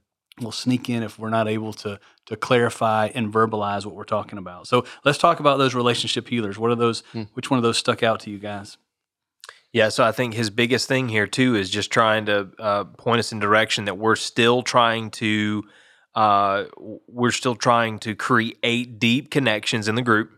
will 0.41 0.52
sneak 0.52 0.89
in 0.89 1.02
if 1.02 1.17
we're 1.17 1.30
not 1.30 1.48
able 1.48 1.72
to 1.72 1.98
to 2.26 2.36
clarify 2.36 3.08
and 3.15 3.32
verbalize 3.34 3.86
what 3.86 3.96
we're 3.96 4.04
talking 4.04 4.38
about. 4.38 4.67
So 4.67 4.84
let's 5.06 5.17
talk 5.17 5.39
about 5.39 5.58
those 5.60 5.74
relationship 5.74 6.28
healers. 6.28 6.58
What 6.60 6.70
are 6.70 6.76
those? 6.76 7.02
Which 7.34 7.50
one 7.50 7.58
of 7.58 7.63
those 7.63 7.78
stuck 7.78 8.04
out 8.04 8.20
to 8.22 8.30
you 8.30 8.38
guys? 8.38 8.78
Yeah, 9.72 9.88
so 9.88 10.04
I 10.04 10.12
think 10.12 10.34
his 10.34 10.50
biggest 10.50 10.89
thing 10.89 11.08
here 11.08 11.26
too 11.28 11.56
is 11.56 11.70
just 11.70 11.89
trying 11.89 12.26
to 12.26 12.50
uh, 12.60 12.84
point 12.84 13.20
us 13.20 13.32
in 13.32 13.39
direction 13.39 13.86
that 13.86 13.98
we're 13.98 14.17
still 14.17 14.62
trying 14.62 15.10
to 15.12 15.63
uh, 16.15 16.65
we're 17.08 17.32
still 17.32 17.56
trying 17.56 18.00
to 18.00 18.15
create 18.15 19.00
deep 19.00 19.32
connections 19.32 19.88
in 19.88 19.95
the 19.95 20.02
group, 20.02 20.32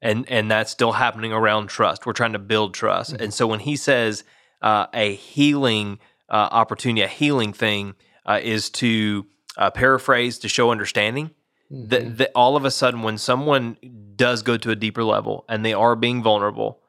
and 0.00 0.28
and 0.30 0.50
that's 0.50 0.70
still 0.70 0.92
happening 0.92 1.32
around 1.32 1.68
trust. 1.68 2.06
We're 2.06 2.12
trying 2.12 2.34
to 2.34 2.38
build 2.38 2.74
trust, 2.74 3.12
and 3.12 3.34
so 3.34 3.46
when 3.46 3.60
he 3.60 3.76
says 3.76 4.24
uh, 4.60 4.86
a 4.94 5.14
healing 5.14 5.98
uh, 6.28 6.48
opportunity, 6.50 7.02
a 7.02 7.08
healing 7.08 7.52
thing 7.52 7.94
uh, 8.26 8.40
is 8.42 8.70
to 8.70 9.26
uh, 9.56 9.70
paraphrase 9.70 10.38
to 10.40 10.48
show 10.48 10.70
understanding. 10.70 11.30
That, 11.74 12.18
that 12.18 12.32
all 12.34 12.54
of 12.56 12.66
a 12.66 12.70
sudden, 12.70 13.00
when 13.02 13.16
someone 13.16 13.78
does 14.14 14.42
go 14.42 14.58
to 14.58 14.70
a 14.70 14.76
deeper 14.76 15.02
level 15.02 15.46
and 15.48 15.64
they 15.64 15.72
are 15.72 15.96
being 15.96 16.22
vulnerable, 16.22 16.80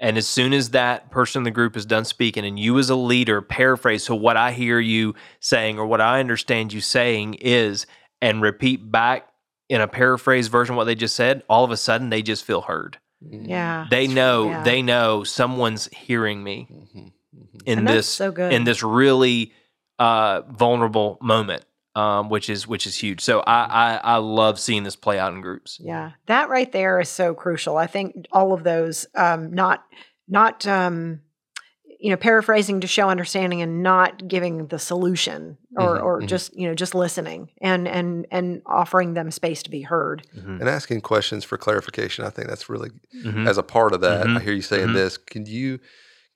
and 0.00 0.18
as 0.18 0.26
soon 0.26 0.52
as 0.52 0.70
that 0.70 1.10
person 1.10 1.40
in 1.40 1.44
the 1.44 1.50
group 1.50 1.76
is 1.76 1.86
done 1.86 2.04
speaking, 2.04 2.44
and 2.44 2.58
you 2.58 2.78
as 2.78 2.90
a 2.90 2.96
leader 2.96 3.40
paraphrase, 3.40 4.04
so 4.04 4.14
what 4.14 4.36
I 4.36 4.52
hear 4.52 4.80
you 4.80 5.14
saying 5.40 5.78
or 5.78 5.86
what 5.86 6.00
I 6.00 6.20
understand 6.20 6.72
you 6.72 6.80
saying 6.80 7.34
is, 7.34 7.86
and 8.20 8.42
repeat 8.42 8.90
back 8.90 9.28
in 9.68 9.80
a 9.80 9.88
paraphrase 9.88 10.48
version 10.48 10.76
what 10.76 10.84
they 10.84 10.94
just 10.94 11.16
said, 11.16 11.42
all 11.48 11.64
of 11.64 11.70
a 11.70 11.76
sudden 11.76 12.10
they 12.10 12.22
just 12.22 12.44
feel 12.44 12.62
heard. 12.62 12.98
Mm-hmm. 13.24 13.46
Yeah. 13.46 13.86
They 13.90 14.06
know, 14.06 14.48
yeah. 14.48 14.62
they 14.62 14.82
know 14.82 15.24
someone's 15.24 15.88
hearing 15.88 16.42
me 16.42 16.68
mm-hmm. 16.70 16.98
Mm-hmm. 16.98 17.58
in 17.66 17.78
And 17.78 17.88
that's 17.88 17.96
this 17.96 18.08
so 18.08 18.32
good. 18.32 18.52
in 18.52 18.64
this 18.64 18.82
really 18.82 19.52
uh, 19.98 20.42
vulnerable 20.50 21.18
moment, 21.20 21.64
um, 21.94 22.28
which 22.28 22.48
is 22.50 22.66
which 22.66 22.86
is 22.86 22.96
huge. 22.96 23.20
So 23.20 23.40
I, 23.40 23.64
I 23.94 24.00
I 24.02 24.16
love 24.16 24.58
seeing 24.58 24.82
this 24.84 24.96
play 24.96 25.18
out 25.18 25.32
in 25.32 25.40
groups. 25.40 25.78
Yeah, 25.80 26.12
that 26.26 26.48
right 26.48 26.70
there 26.72 27.00
is 27.00 27.08
so 27.08 27.34
crucial. 27.34 27.76
I 27.76 27.86
think 27.86 28.26
all 28.32 28.52
of 28.52 28.64
those, 28.64 29.06
um, 29.14 29.52
not 29.52 29.84
not 30.28 30.66
um, 30.66 31.20
you 32.00 32.10
know, 32.10 32.16
paraphrasing 32.16 32.80
to 32.80 32.86
show 32.86 33.08
understanding 33.08 33.62
and 33.62 33.82
not 33.82 34.26
giving 34.28 34.66
the 34.66 34.78
solution, 34.78 35.56
or 35.76 35.98
Mhm, 35.98 36.02
or 36.02 36.20
mhm. 36.22 36.26
just 36.26 36.54
you 36.58 36.68
know 36.68 36.74
just 36.74 36.94
listening 36.94 37.50
and 37.62 37.86
and 37.88 38.26
and 38.30 38.60
offering 38.66 39.14
them 39.14 39.30
space 39.30 39.62
to 39.62 39.70
be 39.70 39.82
heard. 39.82 40.26
and 40.34 40.68
asking 40.68 41.00
questions 41.00 41.44
for 41.44 41.56
clarification. 41.56 42.24
I 42.24 42.30
think 42.30 42.48
that's 42.48 42.68
really 42.68 42.90
Mhm. 43.24 43.48
as 43.48 43.56
a 43.58 43.62
part 43.62 43.92
of 43.94 44.00
that. 44.02 44.26
I 44.26 44.30
Mhm. 44.30 44.40
hear 44.42 44.52
you 44.52 44.62
saying 44.62 44.92
this. 44.92 45.16
Can 45.16 45.46
you 45.46 45.78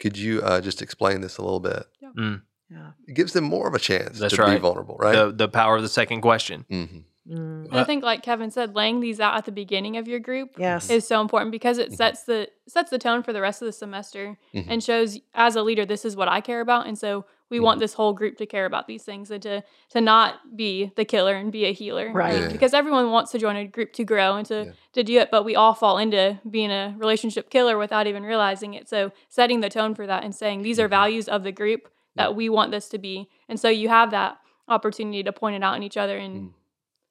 could 0.01 0.16
you 0.16 0.40
uh, 0.42 0.61
just 0.61 0.81
explain 0.81 1.21
this 1.23 1.38
a 1.38 1.42
little 1.42 1.59
bit? 1.61 1.85
Mm. 2.16 2.42
Yeah. 2.70 2.90
It 3.07 3.14
gives 3.14 3.33
them 3.33 3.44
more 3.44 3.66
of 3.66 3.74
a 3.74 3.78
chance 3.78 4.18
That's 4.18 4.35
to 4.37 4.42
be 4.44 4.50
right. 4.50 4.61
vulnerable, 4.61 4.96
right? 4.98 5.14
The 5.16 5.33
the 5.33 5.48
power 5.48 5.76
of 5.76 5.83
the 5.83 5.88
second 5.88 6.20
question. 6.20 6.64
hmm 6.68 6.85
Mm, 7.31 7.66
And 7.66 7.76
I 7.78 7.85
think, 7.85 8.02
like 8.02 8.22
Kevin 8.22 8.50
said, 8.50 8.74
laying 8.74 9.00
these 9.00 9.20
out 9.20 9.37
at 9.37 9.44
the 9.44 9.52
beginning 9.52 9.98
of 9.98 10.09
your 10.09 10.18
group 10.18 10.52
yes. 10.57 10.88
is 10.88 11.07
so 11.07 11.20
important 11.20 11.52
because 11.52 11.76
it 11.76 11.92
sets 11.92 12.22
the 12.22 12.48
sets 12.66 12.88
the 12.90 12.98
tone 12.98 13.22
for 13.22 13.35
the 13.35 13.42
rest 13.42 13.61
of 13.61 13.66
the 13.66 13.72
semester 13.72 14.38
Mhm. 14.54 14.64
and 14.66 14.83
shows 14.83 15.18
as 15.35 15.54
a 15.54 15.62
leader 15.62 15.85
this 15.85 16.07
is 16.07 16.16
what 16.16 16.28
I 16.28 16.40
care 16.40 16.62
about, 16.62 16.87
and 16.87 16.96
so 16.96 17.26
we 17.50 17.61
want 17.61 17.81
this 17.81 17.92
whole 17.92 18.14
group 18.14 18.38
to 18.38 18.46
care 18.46 18.64
about 18.64 18.87
these 18.87 19.02
things 19.04 19.31
and 19.31 19.42
to 19.42 19.62
to 19.90 20.00
not 20.00 20.57
be 20.57 20.90
the 20.96 21.04
killer 21.04 21.35
and 21.35 21.52
be 21.52 21.66
a 21.66 21.72
healer, 21.74 22.11
Right. 22.14 22.40
Yeah. 22.40 22.48
Because 22.48 22.72
everyone 22.72 23.11
wants 23.11 23.31
to 23.33 23.38
join 23.38 23.57
a 23.57 23.66
group 23.66 23.92
to 23.94 24.04
grow 24.04 24.37
and 24.37 24.46
to 24.46 24.64
Yeah. 24.64 24.72
to 24.94 25.02
do 25.04 25.18
it, 25.18 25.31
but 25.31 25.42
we 25.44 25.54
all 25.54 25.74
fall 25.74 25.98
into 25.98 26.38
being 26.50 26.70
a 26.70 26.94
relationship 26.96 27.50
killer 27.50 27.76
without 27.76 28.07
even 28.07 28.22
realizing 28.22 28.72
it. 28.72 28.88
So 28.88 29.12
setting 29.28 29.61
the 29.61 29.68
tone 29.68 29.94
for 29.94 30.07
that 30.07 30.24
and 30.24 30.35
saying 30.35 30.62
these 30.62 30.81
are 30.81 30.88
values 30.88 31.28
of 31.28 31.42
the 31.42 31.52
group 31.52 31.90
that 32.18 32.35
we 32.37 32.48
want 32.48 32.70
this 32.70 32.88
to 32.90 32.98
be, 32.98 33.28
and 33.48 33.59
so 33.59 33.68
you 33.68 33.88
have 33.88 34.11
that 34.11 34.38
opportunity 34.68 35.22
to 35.22 35.33
point 35.33 35.57
it 35.57 35.62
out 35.62 35.76
in 35.76 35.83
each 35.83 35.96
other 35.96 36.18
and 36.18 36.52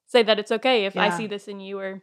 say 0.05 0.21
that 0.23 0.37
it's 0.39 0.51
okay 0.51 0.85
if 0.85 0.95
I 0.95 1.09
see 1.09 1.27
this 1.27 1.47
in 1.47 1.59
you 1.59 1.79
or 1.79 2.01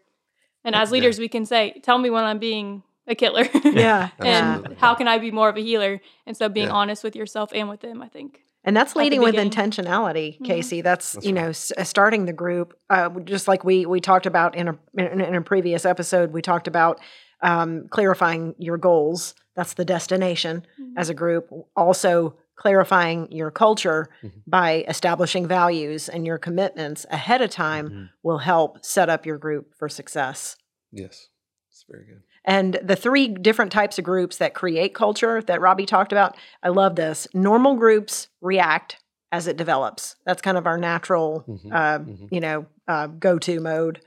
and 0.65 0.75
as 0.75 0.91
leaders 0.91 1.19
we 1.19 1.29
can 1.29 1.47
say 1.47 1.81
tell 1.83 1.97
me 1.99 2.11
when 2.11 2.25
I'm 2.25 2.39
being 2.39 2.83
a 3.07 3.15
killer. 3.15 3.45
Yeah. 3.65 4.09
and 4.19 4.29
Absolutely. 4.29 4.77
how 4.81 4.95
can 4.95 5.09
I 5.09 5.19
be 5.19 5.31
more 5.31 5.49
of 5.49 5.57
a 5.57 5.61
healer? 5.61 6.01
And 6.27 6.37
so 6.37 6.49
being 6.49 6.67
Yeah. 6.69 6.73
honest 6.75 7.05
with 7.05 7.15
yourself 7.15 7.51
and 7.55 7.69
with 7.69 7.81
them, 7.81 8.03
I 8.03 8.09
think. 8.09 8.41
And 8.67 8.75
that's 8.77 8.97
leading 8.97 9.21
with 9.21 9.33
beginning. 9.33 9.53
intentionality, 9.53 10.39
Mhm. 10.41 10.45
Casey. 10.47 10.81
That's, 10.81 11.13
That's 11.13 11.27
you 11.27 11.33
know, 11.35 11.49
s- 11.51 11.71
uh, 11.77 11.85
starting 11.85 12.25
the 12.25 12.33
group. 12.33 12.73
Uh, 12.89 13.11
just 13.25 13.47
like 13.47 13.63
we 13.63 13.85
we 13.87 14.01
talked 14.01 14.25
about 14.27 14.55
in 14.57 14.69
a 14.69 14.79
in, 14.97 15.21
in 15.21 15.35
a 15.35 15.43
previous 15.43 15.85
episode, 15.85 16.33
we 16.33 16.41
talked 16.43 16.67
about 16.67 16.99
um, 17.43 17.89
clarifying 17.91 18.55
your 18.59 18.79
goals. 18.79 19.35
That's 19.55 19.75
the 19.75 19.85
destination 19.85 20.67
Mhm. 20.81 20.95
as 20.97 21.11
a 21.11 21.15
group. 21.15 21.49
Also 21.77 22.37
clarifying 22.57 23.31
your 23.33 23.51
culture 23.51 24.09
Mhm. 24.23 24.43
by 24.47 24.85
establishing 24.89 25.47
values 25.47 26.09
and 26.09 26.27
your 26.27 26.39
commitments 26.39 27.05
ahead 27.11 27.43
of 27.43 27.51
time 27.51 27.89
Mhm. 27.91 28.11
will 28.23 28.39
help 28.39 28.85
set 28.85 29.09
up 29.09 29.27
your 29.27 29.39
group 29.39 29.75
for 29.79 29.89
success. 29.89 30.57
Yes, 30.93 31.29
it's 31.71 31.85
very 31.89 32.05
good. 32.07 32.23
And 32.45 32.79
the 32.83 32.97
three 32.97 33.29
different 33.29 33.73
types 33.73 33.99
of 33.99 34.05
groups 34.05 34.37
that 34.37 34.55
create 34.55 34.95
culture 34.95 35.41
that 35.43 35.61
Robbie 35.61 35.87
talked 35.87 36.13
about, 36.13 36.37
I 36.63 36.69
love 36.69 36.95
this. 36.95 37.27
Normal 37.35 37.75
groups 37.75 38.29
react 38.41 38.99
as 39.33 39.47
it 39.47 39.57
develops. 39.57 40.17
That's 40.27 40.43
kind 40.43 40.57
of 40.59 40.67
our 40.67 40.79
natural, 40.79 41.45
Mhm, 41.49 41.73
uh, 41.73 41.99
mhm. 42.01 42.29
you 42.31 42.41
know, 42.41 42.67
uh, 42.87 43.07
go-to 43.09 43.61
mode. 43.61 44.01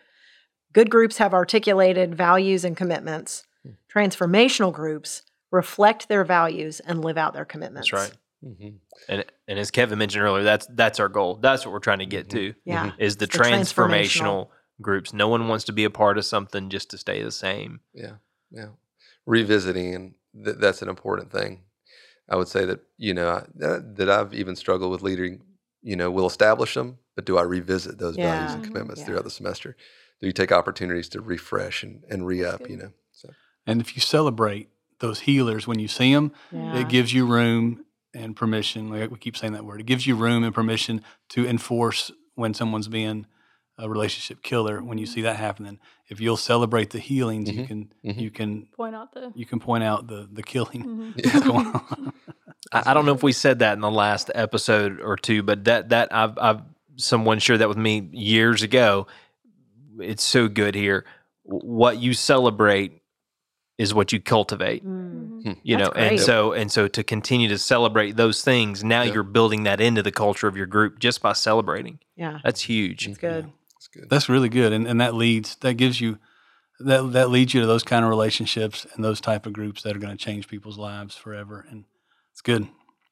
Good 0.71 0.89
groups 0.91 1.17
have 1.17 1.33
articulated 1.33 2.15
values 2.15 2.63
and 2.63 2.77
commitments. 2.77 3.43
Hmm. 3.63 3.71
Transformational 3.93 4.71
groups 4.71 5.23
reflect 5.51 6.07
their 6.07 6.23
values 6.23 6.79
and 6.81 7.03
live 7.03 7.17
out 7.17 7.33
their 7.33 7.45
commitments. 7.45 7.89
That's 7.91 8.10
right. 8.12 8.17
Mhm. 8.43 8.76
And 9.10 9.26
and 9.47 9.60
as 9.60 9.71
Kevin 9.71 9.97
mentioned 10.00 10.23
earlier, 10.23 10.43
that's 10.43 10.67
that's 10.69 11.00
our 11.00 11.10
goal. 11.10 11.36
That's 11.36 11.65
what 11.65 11.71
we're 11.73 11.80
trying 11.80 12.00
to 12.00 12.06
get 12.06 12.30
to. 12.32 12.54
Yeah. 12.65 12.91
Is 13.00 13.17
the, 13.17 13.26
the 13.26 13.32
transformational. 13.38 13.80
transformational 13.89 14.47
groups. 14.82 15.12
No 15.13 15.28
one 15.28 15.47
wants 15.47 15.65
to 15.65 15.71
be 15.73 15.84
a 15.86 15.89
part 15.89 16.17
of 16.19 16.26
something 16.26 16.69
just 16.69 16.91
to 16.91 16.97
stay 17.00 17.23
the 17.23 17.32
same. 17.32 17.80
Yeah, 17.93 18.17
yeah. 18.52 18.67
Revisiting, 19.26 19.95
and 19.95 20.13
th- 20.45 20.58
that's 20.60 20.82
an 20.82 20.89
important 20.89 21.32
thing. 21.32 21.63
I 22.30 22.36
would 22.36 22.47
say 22.47 22.65
that 22.65 22.82
you 22.97 23.13
know 23.13 23.30
I, 23.30 23.43
that, 23.56 23.95
that 23.95 24.10
I've 24.10 24.34
even 24.34 24.56
struggled 24.56 24.91
with 24.91 25.02
leading. 25.02 25.41
You 25.82 25.95
know, 25.95 26.12
we'll 26.12 26.26
establish 26.28 26.73
them, 26.73 26.97
but 27.15 27.26
do 27.26 27.38
I 27.38 27.43
revisit 27.43 27.97
those 27.97 28.15
values 28.17 28.54
and 28.54 28.62
Mhm. 28.63 28.67
commitments 28.67 29.02
Yeah. 29.02 29.08
throughout 29.08 29.23
the 29.23 29.30
semester? 29.32 29.76
Do 30.19 30.28
you 30.28 30.34
take 30.34 30.52
opportunities 30.52 31.08
to 31.10 31.21
refresh 31.21 31.84
and, 31.84 32.04
and 32.10 32.26
re 32.28 32.43
up? 32.43 32.67
You 32.69 32.78
know, 32.78 32.91
so 33.12 33.30
And 33.65 33.80
if 33.82 33.95
you 33.95 34.02
celebrate 34.02 34.69
those 35.00 35.21
healers 35.21 35.67
when 35.67 35.80
you 35.80 35.88
see 35.88 36.13
them, 36.13 36.32
Yeah. 36.52 36.80
it 36.80 36.89
gives 36.89 37.13
you 37.13 37.26
room 37.26 37.86
and 38.17 38.36
permission. 38.36 38.89
Like 38.89 39.12
we 39.12 39.17
keep 39.17 39.38
saying 39.38 39.53
that 39.53 39.65
word. 39.65 39.80
It 39.80 39.86
gives 39.86 40.06
you 40.08 40.15
room 40.15 40.43
and 40.43 40.53
permission 40.53 41.01
to 41.30 41.47
enforce 41.47 42.12
when 42.36 42.53
someone's 42.53 42.88
being 42.88 43.25
a 43.77 43.88
relationship 43.89 44.41
killer. 44.43 44.82
When 44.84 44.97
you 44.97 45.06
see 45.06 45.21
that 45.21 45.36
happening, 45.38 45.80
if 46.10 46.19
you'll 46.19 46.38
celebrate 46.38 46.89
the 46.89 46.99
healings, 46.99 47.49
you 47.51 47.63
Mhm. 47.63 47.67
can 47.67 47.93
Mhm. 48.03 48.19
you 48.21 48.32
can 48.32 48.67
Point 48.75 48.95
out 48.95 49.13
the. 49.13 49.32
you 49.36 49.45
can 49.45 49.60
point 49.60 49.84
out 49.84 50.08
the 50.08 50.27
the 50.32 50.43
killing 50.43 50.84
Mhm. 50.84 51.15
that's 51.23 51.45
going 51.45 51.67
on. 51.67 52.13
I, 52.73 52.91
I 52.91 52.93
don't 52.93 53.06
know 53.06 53.13
if 53.13 53.23
we 53.23 53.32
said 53.32 53.60
that 53.60 53.73
in 53.73 53.82
the 53.82 53.91
last 53.91 54.30
episode 54.36 54.99
or 54.99 55.15
two, 55.15 55.43
but 55.43 55.63
that 55.65 55.89
that 55.89 56.13
I've 56.13 56.38
I've 56.39 56.62
someone 56.95 57.39
shared 57.39 57.60
that 57.60 57.69
with 57.69 57.77
me 57.77 58.10
years 58.12 58.63
ago. 58.63 59.06
It's 59.99 60.23
so 60.23 60.47
good 60.47 60.73
here. 60.75 61.06
What 61.43 61.97
you 61.99 62.13
celebrate 62.13 62.96
is 63.77 63.93
what 63.93 64.11
you 64.11 64.19
cultivate. 64.19 64.83
Mm. 64.85 65.43
Mhm. 65.43 65.57
You 65.63 65.77
That's 65.77 65.89
know, 65.89 66.01
and 66.01 66.19
so 66.19 66.51
and 66.53 66.71
so 66.71 66.87
to 66.87 67.03
continue 67.03 67.47
to 67.49 67.57
celebrate 67.57 68.15
those 68.17 68.43
things, 68.43 68.83
now 68.83 69.03
Yeah. 69.03 69.13
you're 69.13 69.23
building 69.23 69.63
that 69.63 69.79
into 69.79 70.01
the 70.03 70.11
culture 70.11 70.47
of 70.47 70.57
your 70.57 70.65
group 70.65 70.99
just 70.99 71.21
by 71.21 71.33
celebrating. 71.33 71.99
Yeah. 72.15 72.39
That's 72.43 72.61
huge. 72.61 73.07
It's 73.07 73.17
good. 73.17 73.51
it's 73.75 73.87
good. 73.87 74.09
That's 74.09 74.27
really 74.29 74.49
good, 74.49 74.73
and 74.73 74.87
and 74.87 74.99
that 75.01 75.13
leads 75.13 75.55
that 75.57 75.75
gives 75.75 76.01
you 76.01 76.17
that 76.79 77.11
that 77.13 77.29
leads 77.29 77.53
you 77.53 77.61
to 77.61 77.67
those 77.67 77.83
kind 77.83 78.03
of 78.03 78.09
relationships 78.09 78.85
and 78.95 79.03
those 79.05 79.21
type 79.21 79.45
of 79.45 79.53
groups 79.53 79.83
that 79.83 79.95
are 79.95 79.99
going 79.99 80.15
to 80.17 80.23
change 80.23 80.47
people's 80.47 80.77
lives 80.79 81.15
forever, 81.15 81.65
and 81.69 81.85
it's 82.31 82.41
good. 82.41 82.67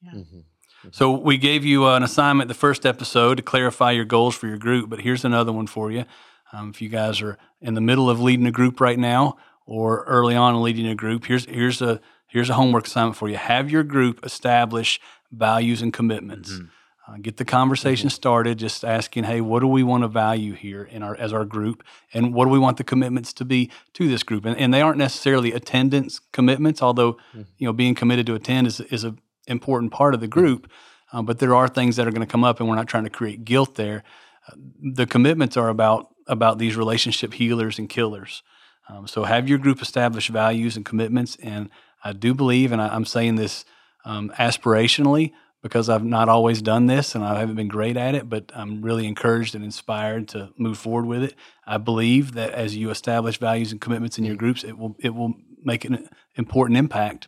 Mhm. 0.05 0.43
So 0.91 1.11
we 1.11 1.37
gave 1.37 1.65
you 1.65 1.85
uh, 1.85 1.95
an 1.95 2.03
assignment 2.03 2.47
the 2.47 2.53
first 2.53 2.85
episode 2.85 3.37
to 3.37 3.43
clarify 3.43 3.91
your 3.91 4.05
goals 4.05 4.35
for 4.35 4.47
your 4.47 4.57
group, 4.59 4.89
but 4.89 4.99
here's 5.01 5.25
another 5.25 5.51
one 5.51 5.65
for 5.67 5.91
you. 5.91 6.05
Um, 6.53 6.69
if 6.69 6.79
you 6.81 6.89
guys 6.89 7.21
are 7.21 7.37
in 7.59 7.73
the 7.73 7.81
middle 7.81 8.07
of 8.09 8.19
leading 8.21 8.45
a 8.45 8.51
group 8.51 8.79
right 8.79 8.99
now 8.99 9.35
or 9.65 10.03
early 10.05 10.35
on 10.35 10.55
in 10.55 10.61
leading 10.61 10.87
a 10.87 10.95
group, 10.95 11.25
here's 11.25 11.45
here's 11.45 11.81
a 11.81 11.99
here's 12.27 12.49
a 12.49 12.53
homework 12.53 12.87
assignment 12.87 13.15
for 13.17 13.29
you. 13.29 13.37
Have 13.37 13.69
your 13.69 13.83
group 13.83 14.25
establish 14.25 14.99
values 15.31 15.81
and 15.81 15.91
commitments. 15.93 16.51
Mhm. 16.51 16.69
Uh, 17.07 17.17
get 17.21 17.37
the 17.37 17.45
conversation 17.45 18.09
started. 18.09 18.57
Just 18.57 18.83
asking, 18.83 19.25
hey, 19.25 19.39
what 19.39 19.59
do 19.59 19.67
we 19.67 19.83
want 19.83 20.01
to 20.03 20.07
value 20.07 20.53
here 20.53 20.83
in 20.83 21.03
our 21.03 21.15
as 21.17 21.33
our 21.33 21.45
group, 21.45 21.83
and 22.13 22.33
what 22.33 22.45
do 22.45 22.51
we 22.51 22.57
want 22.57 22.77
the 22.77 22.83
commitments 22.83 23.31
to 23.33 23.45
be 23.45 23.69
to 23.93 24.07
this 24.07 24.23
group? 24.23 24.43
And, 24.43 24.57
and 24.57 24.73
they 24.73 24.81
aren't 24.81 24.97
necessarily 24.97 25.51
attendance 25.53 26.19
commitments, 26.31 26.81
although 26.81 27.17
you 27.33 27.67
know 27.67 27.73
being 27.73 27.93
committed 27.93 28.25
to 28.27 28.33
attend 28.33 28.65
is 28.67 28.79
is 28.79 29.03
a 29.03 29.15
important 29.47 29.91
part 29.91 30.15
of 30.15 30.19
the 30.19 30.27
group. 30.27 30.67
Uh, 31.13 31.21
but 31.21 31.37
there 31.37 31.53
are 31.53 31.67
things 31.67 31.95
that 31.95 32.07
are 32.07 32.11
going 32.11 32.25
to 32.25 32.31
come 32.31 32.43
up, 32.43 32.59
and 32.59 32.67
we're 32.67 32.75
not 32.75 32.87
trying 32.87 33.03
to 33.03 33.11
create 33.11 33.45
guilt 33.45 33.75
there. 33.75 34.03
Uh, 34.47 34.55
the 34.95 35.05
commitments 35.05 35.55
are 35.57 35.69
about 35.69 36.07
about 36.27 36.57
these 36.57 36.75
relationship 36.75 37.33
healers 37.35 37.77
and 37.77 37.87
killers. 37.87 38.41
Um, 38.89 39.07
so 39.07 39.23
have 39.23 39.49
your 39.49 39.57
group 39.57 39.81
establish 39.81 40.29
values 40.29 40.75
and 40.75 40.85
commitments, 40.85 41.37
and 41.41 41.69
I 42.03 42.13
do 42.13 42.33
believe, 42.33 42.71
and 42.71 42.81
I, 42.81 42.89
I'm 42.89 43.05
saying 43.05 43.35
this 43.35 43.65
um, 44.05 44.31
aspirationally 44.37 45.33
because 45.65 45.89
I've 45.89 46.03
not 46.03 46.29
always 46.29 46.61
done 46.61 46.85
this 46.85 47.15
and 47.15 47.23
I 47.23 47.39
haven't 47.39 47.55
been 47.55 47.67
great 47.67 47.97
at 47.97 48.13
it, 48.13 48.29
but 48.29 48.51
I'm 48.53 48.83
really 48.83 49.07
encouraged 49.07 49.55
and 49.55 49.63
inspired 49.63 50.27
to 50.27 50.51
move 50.57 50.77
forward 50.77 51.07
with 51.07 51.23
it. 51.23 51.33
I 51.65 51.77
believe 51.77 52.33
that 52.33 52.51
as 52.51 52.77
you 52.77 52.91
establish 52.91 53.39
values 53.39 53.71
and 53.71 53.81
commitments 53.81 54.19
in 54.19 54.25
your 54.25 54.35
groups, 54.35 54.63
it 54.63 54.77
will 54.77 54.95
it 54.99 55.15
will 55.15 55.33
make 55.63 55.83
an 55.83 56.07
important 56.35 56.77
impact 56.77 57.27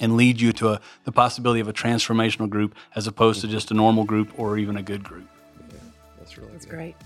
and 0.00 0.16
lead 0.16 0.40
you 0.40 0.54
to 0.54 0.70
a, 0.70 0.80
the 1.04 1.12
possibility 1.12 1.60
of 1.60 1.68
a 1.68 1.72
transformational 1.74 2.48
group 2.48 2.74
as 2.94 3.06
opposed 3.06 3.42
to 3.42 3.46
just 3.46 3.70
a 3.70 3.74
normal 3.74 4.04
group 4.04 4.32
or 4.38 4.56
even 4.56 4.78
a 4.78 4.82
good 4.82 5.04
group. 5.04 5.28
That's 6.18 6.38
really 6.38 6.52
That's 6.52 6.64
good. 6.64 6.74
great. 6.74 6.96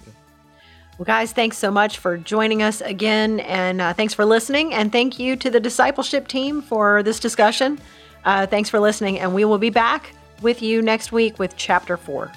Well, 1.00 1.06
guys, 1.06 1.32
thanks 1.32 1.56
so 1.56 1.70
much 1.70 1.96
for 1.96 2.18
joining 2.18 2.62
us 2.62 2.82
again. 2.82 3.40
And 3.40 3.80
uh, 3.80 3.94
thanks 3.94 4.12
for 4.12 4.26
listening. 4.26 4.74
And 4.74 4.92
thank 4.92 5.18
you 5.18 5.34
to 5.34 5.48
the 5.48 5.58
discipleship 5.58 6.28
team 6.28 6.60
for 6.60 7.02
this 7.02 7.18
discussion. 7.18 7.80
Uh, 8.26 8.46
thanks 8.46 8.68
for 8.68 8.78
listening. 8.78 9.18
And 9.18 9.34
we 9.34 9.46
will 9.46 9.56
be 9.56 9.70
back 9.70 10.14
with 10.42 10.60
you 10.60 10.82
next 10.82 11.10
week 11.10 11.38
with 11.38 11.56
chapter 11.56 11.96
four. 11.96 12.30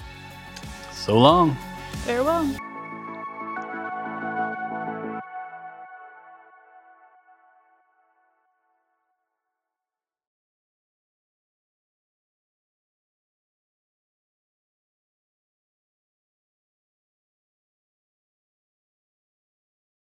So 0.92 1.18
long. 1.18 1.54
Farewell. 2.06 2.56